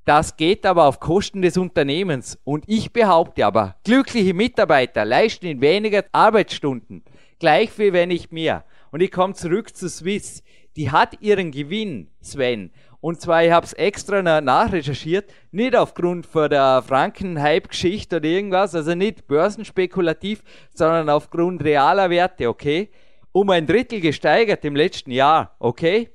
[0.05, 2.39] Das geht aber auf Kosten des Unternehmens.
[2.43, 7.03] Und ich behaupte aber, glückliche Mitarbeiter leisten in weniger Arbeitsstunden
[7.41, 8.63] gleich viel, wenn nicht mehr.
[8.91, 10.43] Und ich komme zurück zu Swiss.
[10.77, 12.71] Die hat ihren Gewinn, Sven.
[13.01, 18.93] Und zwar, ich habe es extra nachrecherchiert, nicht aufgrund von der Franken-Hype-Geschichte oder irgendwas, also
[18.93, 20.43] nicht börsenspekulativ,
[20.73, 22.89] sondern aufgrund realer Werte, okay?
[23.31, 26.11] Um ein Drittel gesteigert im letzten Jahr, okay?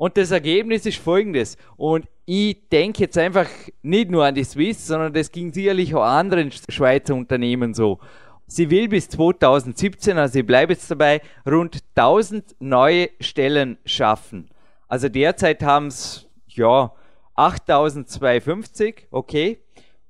[0.00, 1.58] Und das Ergebnis ist folgendes.
[1.76, 3.46] Und ich denke jetzt einfach
[3.82, 7.98] nicht nur an die Swiss, sondern das ging sicherlich auch anderen Schweizer Unternehmen so.
[8.46, 14.48] Sie will bis 2017, also ich bleibe jetzt dabei, rund 1000 neue Stellen schaffen.
[14.88, 16.94] Also derzeit haben es, ja,
[17.34, 19.58] 8250, okay.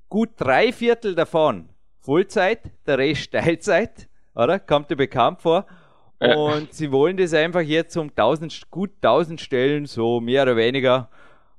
[0.07, 1.67] Gut drei Viertel davon
[1.99, 4.57] Vollzeit, der Rest Teilzeit, oder?
[4.57, 5.65] Kommt dir bekannt vor.
[6.21, 11.09] Und sie wollen das einfach jetzt um 1000, gut 1000 Stellen, so mehr oder weniger,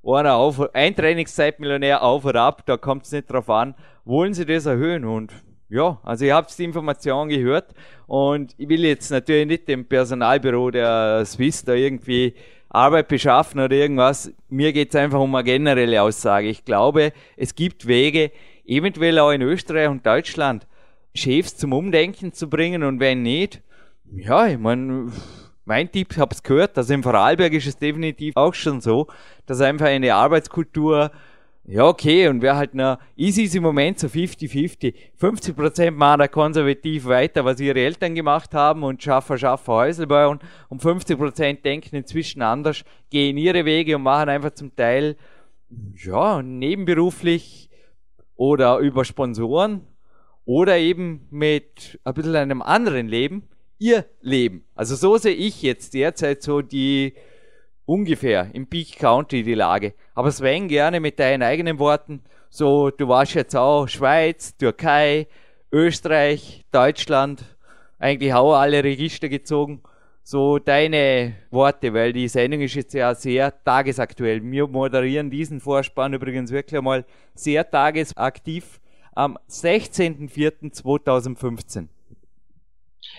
[0.04, 4.46] einer auf, ein Trainingszeitmillionär auf oder ab, da kommt es nicht drauf an, wollen sie
[4.46, 5.04] das erhöhen?
[5.04, 5.32] Und
[5.68, 7.74] ja, also ihr habt die Information gehört.
[8.06, 12.34] Und ich will jetzt natürlich nicht dem Personalbüro der Swiss da irgendwie
[12.68, 14.32] Arbeit beschaffen oder irgendwas.
[14.48, 16.48] Mir geht es einfach um eine generelle Aussage.
[16.48, 18.30] Ich glaube, es gibt Wege,
[18.64, 20.66] eventuell auch in Österreich und Deutschland,
[21.14, 22.82] Chefs zum Umdenken zu bringen.
[22.82, 23.60] Und wenn nicht,
[24.16, 25.10] ja, ich meine,
[25.64, 29.06] mein Tipp, es gehört, dass im Vorarlberg ist es definitiv auch schon so,
[29.46, 31.10] dass einfach eine Arbeitskultur,
[31.64, 34.94] ja okay, und wer halt noch, easy ist im Moment so 50-50.
[35.20, 40.40] 50% machen da konservativ weiter, was ihre Eltern gemacht haben und schaffen, schaffen Häusl bauen
[40.68, 45.16] und 50% denken inzwischen anders, gehen ihre Wege und machen einfach zum Teil,
[46.04, 47.70] ja, nebenberuflich
[48.34, 49.82] oder über Sponsoren
[50.44, 53.48] oder eben mit ein bisschen einem anderen Leben
[53.82, 54.64] ihr Leben.
[54.76, 57.14] Also so sehe ich jetzt derzeit so die
[57.84, 59.94] ungefähr im Peak County die Lage.
[60.14, 62.22] Aber Sven, gerne mit deinen eigenen Worten.
[62.48, 65.26] So, du warst jetzt auch Schweiz, Türkei,
[65.72, 67.44] Österreich, Deutschland,
[67.98, 69.82] eigentlich auch alle Register gezogen.
[70.22, 74.40] So deine Worte, weil die Sendung ist jetzt ja sehr tagesaktuell.
[74.44, 77.04] Wir moderieren diesen Vorspann übrigens wirklich einmal
[77.34, 78.78] sehr tagesaktiv
[79.14, 81.88] am 16.04.2015.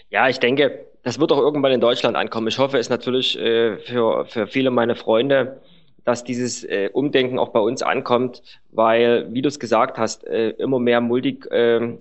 [0.09, 2.47] Ja, ich denke, das wird auch irgendwann in Deutschland ankommen.
[2.47, 5.61] Ich hoffe es natürlich äh, für, für viele meiner Freunde,
[6.05, 8.41] dass dieses äh, Umdenken auch bei uns ankommt,
[8.71, 11.97] weil, wie du es gesagt hast, äh, immer mehr multi äh,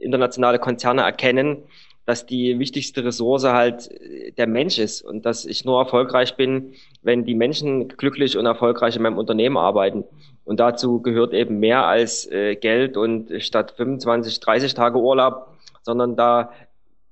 [0.00, 1.62] internationale Konzerne erkennen,
[2.06, 6.74] dass die wichtigste Ressource halt äh, der Mensch ist und dass ich nur erfolgreich bin,
[7.02, 10.04] wenn die Menschen glücklich und erfolgreich in meinem Unternehmen arbeiten.
[10.44, 15.48] Und dazu gehört eben mehr als äh, Geld und statt 25, 30 Tage Urlaub,
[15.82, 16.50] sondern da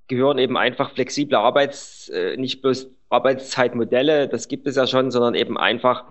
[0.09, 5.35] gehören eben einfach flexible Arbeits, äh, nicht bloß Arbeitszeitmodelle, das gibt es ja schon, sondern
[5.35, 6.05] eben einfach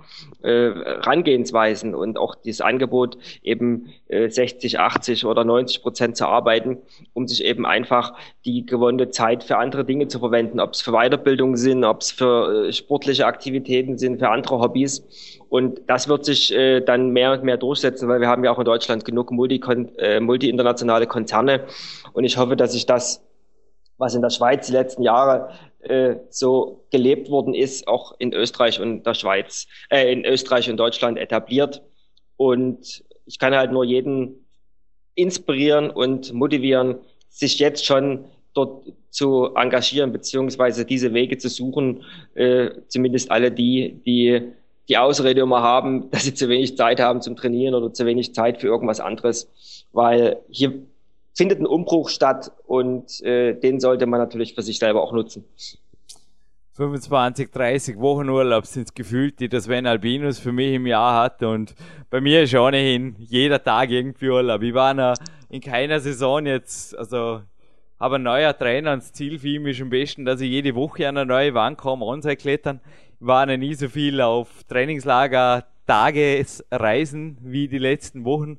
[0.44, 6.78] äh, Rangehensweisen und auch dieses Angebot eben äh, 60, 80 oder 90 Prozent zu arbeiten,
[7.14, 8.14] um sich eben einfach
[8.46, 12.12] die gewonnene Zeit für andere Dinge zu verwenden, ob es für Weiterbildung sind, ob es
[12.12, 15.04] für äh, sportliche Aktivitäten sind, für andere Hobbys.
[15.50, 18.60] Und das wird sich äh, dann mehr und mehr durchsetzen, weil wir haben ja auch
[18.60, 19.60] in Deutschland genug multi,
[19.98, 21.66] äh, multi-internationale Konzerne.
[22.14, 23.24] Und ich hoffe, dass sich das
[24.02, 28.82] was in der Schweiz die letzten Jahre äh, so gelebt worden ist, auch in Österreich
[28.82, 31.84] und der Schweiz, äh, in Österreich und Deutschland etabliert.
[32.36, 34.46] Und ich kann halt nur jeden
[35.16, 36.96] inspirieren und motivieren,
[37.30, 44.02] sich jetzt schon dort zu engagieren, beziehungsweise diese Wege zu suchen, äh, zumindest alle die,
[44.06, 44.52] die
[44.90, 48.34] die Ausrede immer haben, dass sie zu wenig Zeit haben zum Trainieren oder zu wenig
[48.34, 49.50] Zeit für irgendwas anderes,
[49.94, 50.74] weil hier
[51.34, 55.46] findet ein Umbruch statt und äh, den sollte man natürlich für sich selber auch nutzen.
[56.74, 61.22] 25, 30 Wochen Urlaub sind es gefühlt, die das Sven Albinus für mich im Jahr
[61.22, 61.44] hat.
[61.44, 61.76] Und
[62.10, 64.62] bei mir ist ohnehin jeder Tag irgendwie Urlaub.
[64.64, 65.16] Ich war
[65.50, 67.42] in keiner Saison jetzt, also
[68.00, 70.74] habe ein neuer Trainer und das Ziel für ihn ist am besten, dass ich jede
[70.74, 72.80] Woche an eine neue Wand komme, onside klettern.
[73.20, 78.58] Ich war noch nie so viel auf Trainingslager, Tagesreisen wie die letzten Wochen.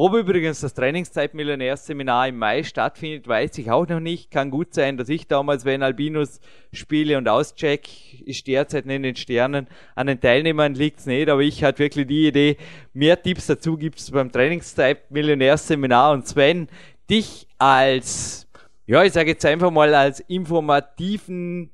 [0.00, 4.30] Ob übrigens das Trainingszeit-Millionärs-Seminar im Mai stattfindet, weiß ich auch noch nicht.
[4.30, 6.38] Kann gut sein, dass ich damals, wenn Albinus
[6.72, 7.88] spiele und auscheck,
[8.24, 9.66] ist derzeit in den Sternen.
[9.96, 12.58] An den Teilnehmern liegt's nicht, aber ich hatte wirklich die Idee,
[12.92, 16.12] mehr Tipps dazu gibt's beim Trainingszeit-Millionärs-Seminar.
[16.12, 16.68] Und Sven,
[17.10, 18.46] dich als,
[18.86, 21.72] ja, ich sage jetzt einfach mal als informativen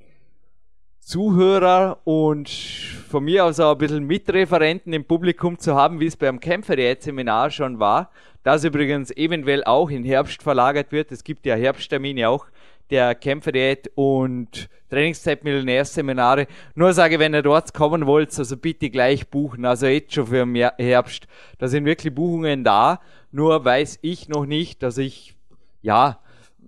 [1.05, 6.17] Zuhörer und von mir aus auch ein bisschen Mitreferenten im Publikum zu haben, wie es
[6.17, 8.11] beim Kämpferdiät-Seminar schon war,
[8.43, 11.13] das übrigens eventuell auch in Herbst verlagert wird.
[11.13, 12.47] Es gibt ja Herbsttermine auch
[12.89, 16.47] der Kämpferdiät und Trainingszeit-Millionärseminare.
[16.75, 20.47] Nur sage, wenn ihr dort kommen wollt, also bitte gleich buchen, also jetzt schon für
[20.79, 21.27] Herbst.
[21.59, 23.01] Da sind wirklich Buchungen da,
[23.31, 25.37] nur weiß ich noch nicht, dass ich,
[25.83, 26.19] ja,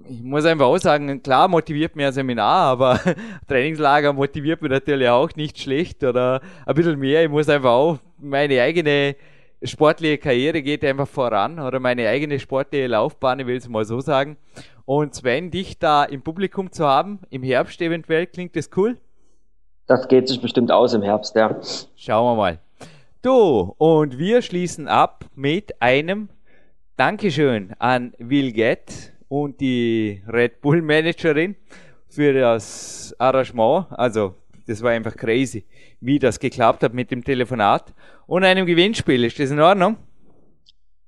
[0.08, 3.00] ich muss einfach auch sagen, klar motiviert mir ein Seminar, aber
[3.48, 7.24] Trainingslager motiviert mich natürlich auch nicht schlecht oder ein bisschen mehr.
[7.24, 9.16] Ich muss einfach auch meine eigene
[9.62, 14.00] sportliche Karriere geht einfach voran oder meine eigene sportliche Laufbahn, ich will es mal so
[14.00, 14.36] sagen.
[14.84, 18.98] Und Sven, dich da im Publikum zu haben, im Herbst eventuell, klingt das cool?
[19.86, 21.58] Das geht sich bestimmt aus im Herbst, ja.
[21.96, 22.58] Schauen wir mal.
[23.22, 26.28] Du, und wir schließen ab mit einem
[26.96, 31.56] Dankeschön an Will Gett und die Red Bull Managerin
[32.08, 33.86] für das Arrangement.
[33.90, 34.34] Also,
[34.66, 35.64] das war einfach crazy,
[36.00, 37.92] wie das geklappt hat mit dem Telefonat
[38.26, 39.24] und einem Gewinnspiel.
[39.24, 39.96] Ist das in Ordnung?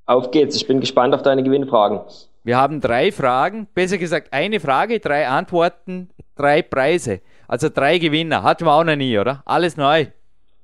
[0.06, 0.56] Auf geht's.
[0.56, 2.00] Ich bin gespannt auf deine Gewinnfragen.
[2.44, 7.20] Wir haben drei Fragen, besser gesagt eine Frage, drei Antworten, drei Preise.
[7.46, 8.42] Also drei Gewinner.
[8.42, 9.42] Hatten wir auch noch nie, oder?
[9.44, 10.06] Alles neu.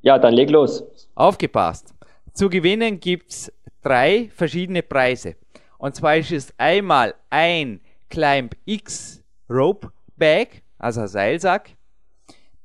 [0.00, 0.84] Ja, dann leg los.
[1.14, 1.94] Aufgepasst.
[2.32, 3.52] Zu gewinnen gibt's
[3.82, 5.36] drei verschiedene Preise.
[5.78, 11.70] Und zwar ist es einmal ein Climb X Rope Bag, also ein Seilsack.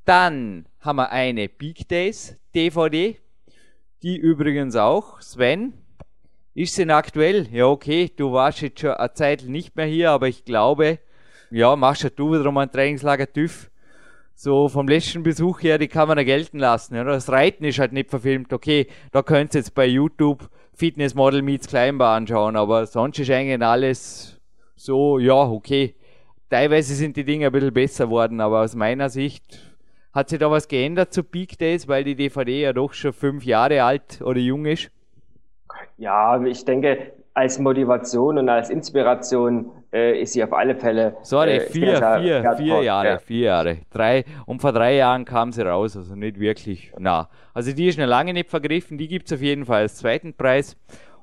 [0.04, 3.18] Dann haben wir eine Big Days DVD,
[4.02, 5.74] die übrigens auch, Sven,
[6.54, 7.48] ist sie aktuell?
[7.52, 10.98] Ja, okay, du warst jetzt schon eine Zeit nicht mehr hier, aber ich glaube,
[11.50, 13.70] ja, machst ja du wieder mal ein Trainingslager TÜV.
[14.34, 16.94] So vom letzten Besuch her, die kann man ja gelten lassen.
[16.94, 17.04] Ja.
[17.04, 18.52] Das Reiten ist halt nicht verfilmt.
[18.52, 20.48] Okay, da könnt ihr jetzt bei YouTube
[20.80, 24.40] Fitness Model Meets Climber anschauen, aber sonst ist eigentlich alles
[24.76, 25.94] so, ja, okay.
[26.48, 29.76] Teilweise sind die Dinge ein bisschen besser geworden, aber aus meiner Sicht
[30.14, 33.44] hat sich da was geändert zu Peak Days, weil die DVD ja doch schon fünf
[33.44, 34.90] Jahre alt oder jung ist.
[35.98, 41.16] Ja, ich denke, als Motivation und als Inspiration äh, ist sie auf alle Fälle.
[41.22, 42.56] Sorry, äh, vier, vier, wertvoll.
[42.56, 43.18] vier Jahre, ja.
[43.18, 43.78] vier Jahre.
[43.90, 47.28] Drei, und vor drei Jahren kam sie raus, also nicht wirklich nah.
[47.54, 50.34] Also die ist noch lange nicht vergriffen, die gibt es auf jeden Fall als zweiten
[50.34, 50.76] Preis.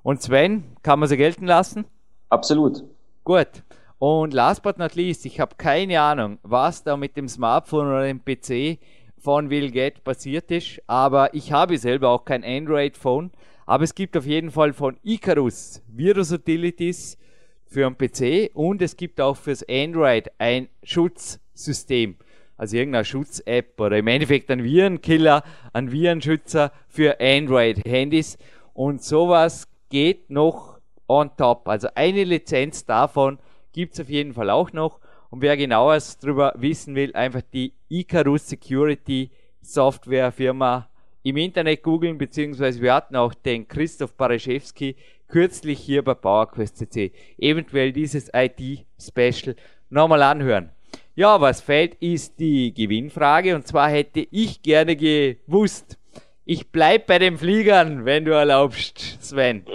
[0.03, 1.85] Und Sven, kann man sie gelten lassen?
[2.29, 2.83] Absolut.
[3.23, 3.63] Gut.
[3.99, 8.05] Und last but not least, ich habe keine Ahnung, was da mit dem Smartphone oder
[8.05, 8.79] dem PC
[9.17, 13.31] von Will Get passiert ist, aber ich habe selber auch kein Android-Phone.
[13.67, 17.17] Aber es gibt auf jeden Fall von Icarus Virus Utilities
[17.65, 22.15] für einen PC und es gibt auch fürs Android ein Schutzsystem.
[22.55, 25.43] Also irgendeine Schutz-App oder im Endeffekt ein Virenkiller,
[25.73, 28.37] ein Virenschützer für Android-Handys.
[28.73, 31.67] Und sowas geht noch on top.
[31.67, 33.37] Also eine Lizenz davon
[33.73, 35.01] gibt es auf jeden Fall auch noch.
[35.29, 39.29] Und wer genaueres darüber wissen will, einfach die Icarus Security
[39.61, 40.89] Software Firma
[41.27, 44.95] im Internet googeln, beziehungsweise wir hatten auch den Christoph Baraschewski
[45.27, 47.11] kürzlich hier bei PowerQuest CC.
[47.37, 49.55] Eventuell dieses IT-Special
[49.89, 50.69] nochmal anhören.
[51.15, 53.55] Ja, was fehlt, ist die Gewinnfrage.
[53.55, 55.97] Und zwar hätte ich gerne gewusst,
[56.45, 59.65] ich bleib bei den Fliegern, wenn du erlaubst, Sven.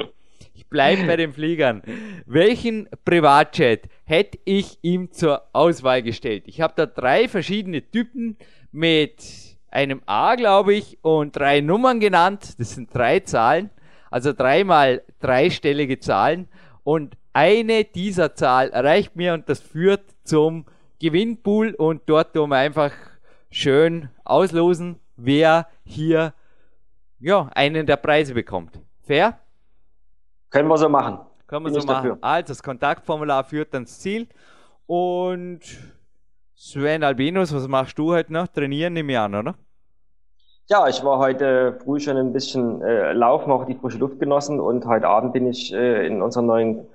[0.54, 1.82] Ich bleib bei den Fliegern.
[2.24, 6.44] Welchen Privatjet hätte ich ihm zur Auswahl gestellt?
[6.46, 8.38] Ich habe da drei verschiedene Typen
[8.70, 12.58] mit einem A, glaube ich, und drei Nummern genannt.
[12.58, 13.70] Das sind drei Zahlen,
[14.10, 16.48] also dreimal dreistellige Zahlen.
[16.84, 20.66] Und eine dieser Zahl erreicht mir und das führt zum
[21.00, 22.92] Gewinnpool und dort tun wir einfach
[23.50, 26.34] schön auslosen, wer hier
[27.18, 28.78] ja, einen der Preise bekommt.
[29.02, 29.38] Fair?
[30.50, 31.18] Können wir so machen.
[31.46, 32.08] Können wir Bin so machen.
[32.08, 32.18] Dafür.
[32.20, 34.28] Also das Kontaktformular führt ans Ziel
[34.86, 35.60] und
[36.64, 38.46] Sven Albinus, was machst du heute noch?
[38.46, 39.56] Trainieren nehme ich an, oder?
[40.68, 44.60] Ja, ich war heute früh schon ein bisschen äh, laufen, auch die frische Luft genossen
[44.60, 46.86] und heute Abend bin ich äh, in unserer neuen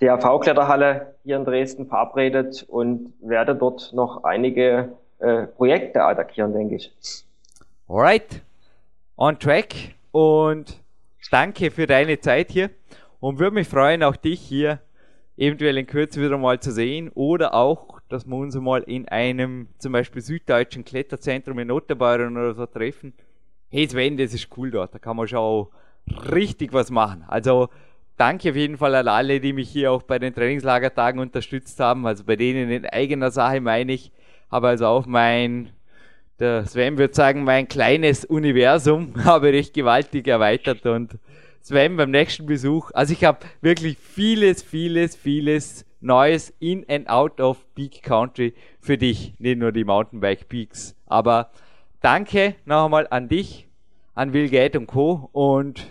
[0.00, 6.92] DAV-Kletterhalle hier in Dresden verabredet und werde dort noch einige äh, Projekte attackieren, denke ich.
[7.88, 8.42] Alright,
[9.16, 9.74] on track
[10.12, 10.78] und
[11.30, 12.68] danke für deine Zeit hier
[13.20, 14.80] und würde mich freuen, auch dich hier
[15.38, 19.68] eventuell in Kürze wieder mal zu sehen oder auch, dass wir uns mal in einem
[19.78, 23.12] zum Beispiel süddeutschen Kletterzentrum in Otterbeuren oder so treffen.
[23.70, 25.66] Hey Sven, das ist cool dort, da kann man schon
[26.32, 27.24] richtig was machen.
[27.28, 27.68] Also
[28.16, 32.06] danke auf jeden Fall an alle, die mich hier auch bei den Trainingslagertagen unterstützt haben.
[32.06, 34.10] Also bei denen in eigener Sache meine ich,
[34.50, 35.70] habe also auch mein,
[36.38, 41.18] der Sven würde sagen, mein kleines Universum habe recht gewaltig erweitert und
[41.60, 42.90] Sven beim nächsten Besuch.
[42.94, 48.96] Also ich habe wirklich vieles, vieles, vieles Neues in and out of Peak Country für
[48.96, 50.94] dich, nicht nur die Mountainbike Peaks.
[51.06, 51.50] Aber
[52.00, 53.68] danke noch einmal an dich,
[54.14, 55.28] an Will Gate und Co.
[55.32, 55.86] Und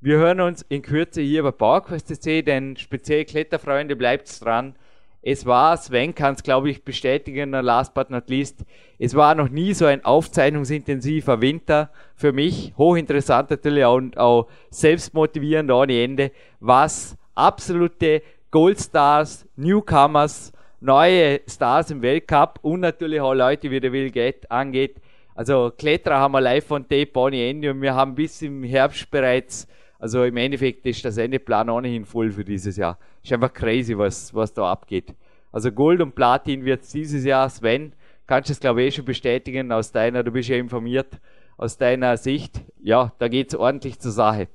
[0.00, 4.74] wir hören uns in Kürze hier bei PowerQuest denn speziell Kletterfreunde bleibt's dran.
[5.22, 8.64] Es war, Sven kann es glaube ich bestätigen, last but not least,
[8.98, 12.72] es war noch nie so ein aufzeichnungsintensiver Winter für mich.
[12.78, 22.58] Hochinteressant natürlich und auch selbstmotivierend ohne Ende, was absolute Goldstars, Newcomers, neue Stars im Weltcup
[22.62, 24.96] und natürlich auch Leute wie der Will Get angeht.
[25.34, 29.10] Also Kletterer haben wir live von Tape ohne Ende und wir haben bis im Herbst
[29.10, 29.66] bereits
[30.00, 32.98] also im Endeffekt ist der Sendeplan ohnehin voll für dieses Jahr.
[33.22, 35.14] Ist einfach crazy, was, was da abgeht.
[35.52, 37.92] Also Gold und Platin wird dieses Jahr, Sven,
[38.26, 41.20] kannst du es, glaube ich, eh schon bestätigen aus deiner, du bist ja informiert,
[41.58, 42.62] aus deiner Sicht.
[42.82, 44.48] Ja, da geht es ordentlich zur Sache.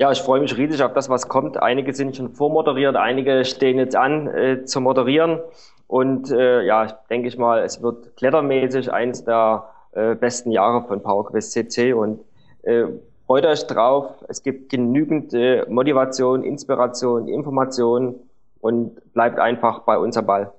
[0.00, 1.62] Ja, ich freue mich riesig auf das, was kommt.
[1.62, 5.40] Einige sind schon vormoderiert, einige stehen jetzt an äh, zu moderieren.
[5.88, 11.02] Und äh, ja, denke ich mal, es wird klettermäßig eines der äh, besten Jahre von
[11.02, 12.20] PowerQuest CC und
[12.62, 12.84] äh,
[13.26, 14.06] freut euch drauf.
[14.26, 18.14] Es gibt genügend äh, Motivation, Inspiration, Information
[18.62, 20.50] und bleibt einfach bei uns am Ball.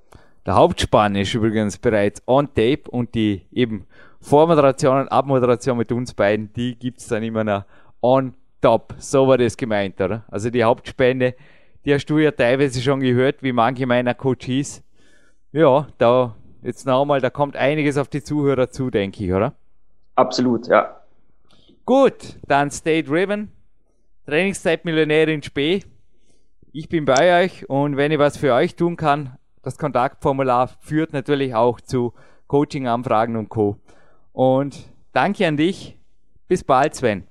[0.46, 3.88] Der Hauptspann ist übrigens bereits on tape und die eben
[4.20, 7.64] Vormoderation und Abmoderation mit uns beiden, die gibt's dann immer noch
[8.04, 8.94] on top.
[9.00, 10.24] So war das gemeint, oder?
[10.30, 11.36] Also die Hauptspende,
[11.84, 14.84] die hast du ja teilweise schon gehört, wie manche meiner Coaches
[15.52, 19.54] ja, da jetzt nochmal, da kommt einiges auf die Zuhörer zu, denke ich, oder?
[20.16, 21.02] Absolut, ja.
[21.86, 23.52] Gut, dann stay driven.
[24.26, 25.82] Trainingszeit Millionär in Spee.
[26.72, 31.12] Ich bin bei euch und wenn ich was für euch tun kann, das Kontaktformular führt
[31.12, 32.14] natürlich auch zu
[32.48, 33.78] Coaching-Anfragen und Co.
[34.32, 35.98] Und danke an dich.
[36.48, 37.31] Bis bald, Sven.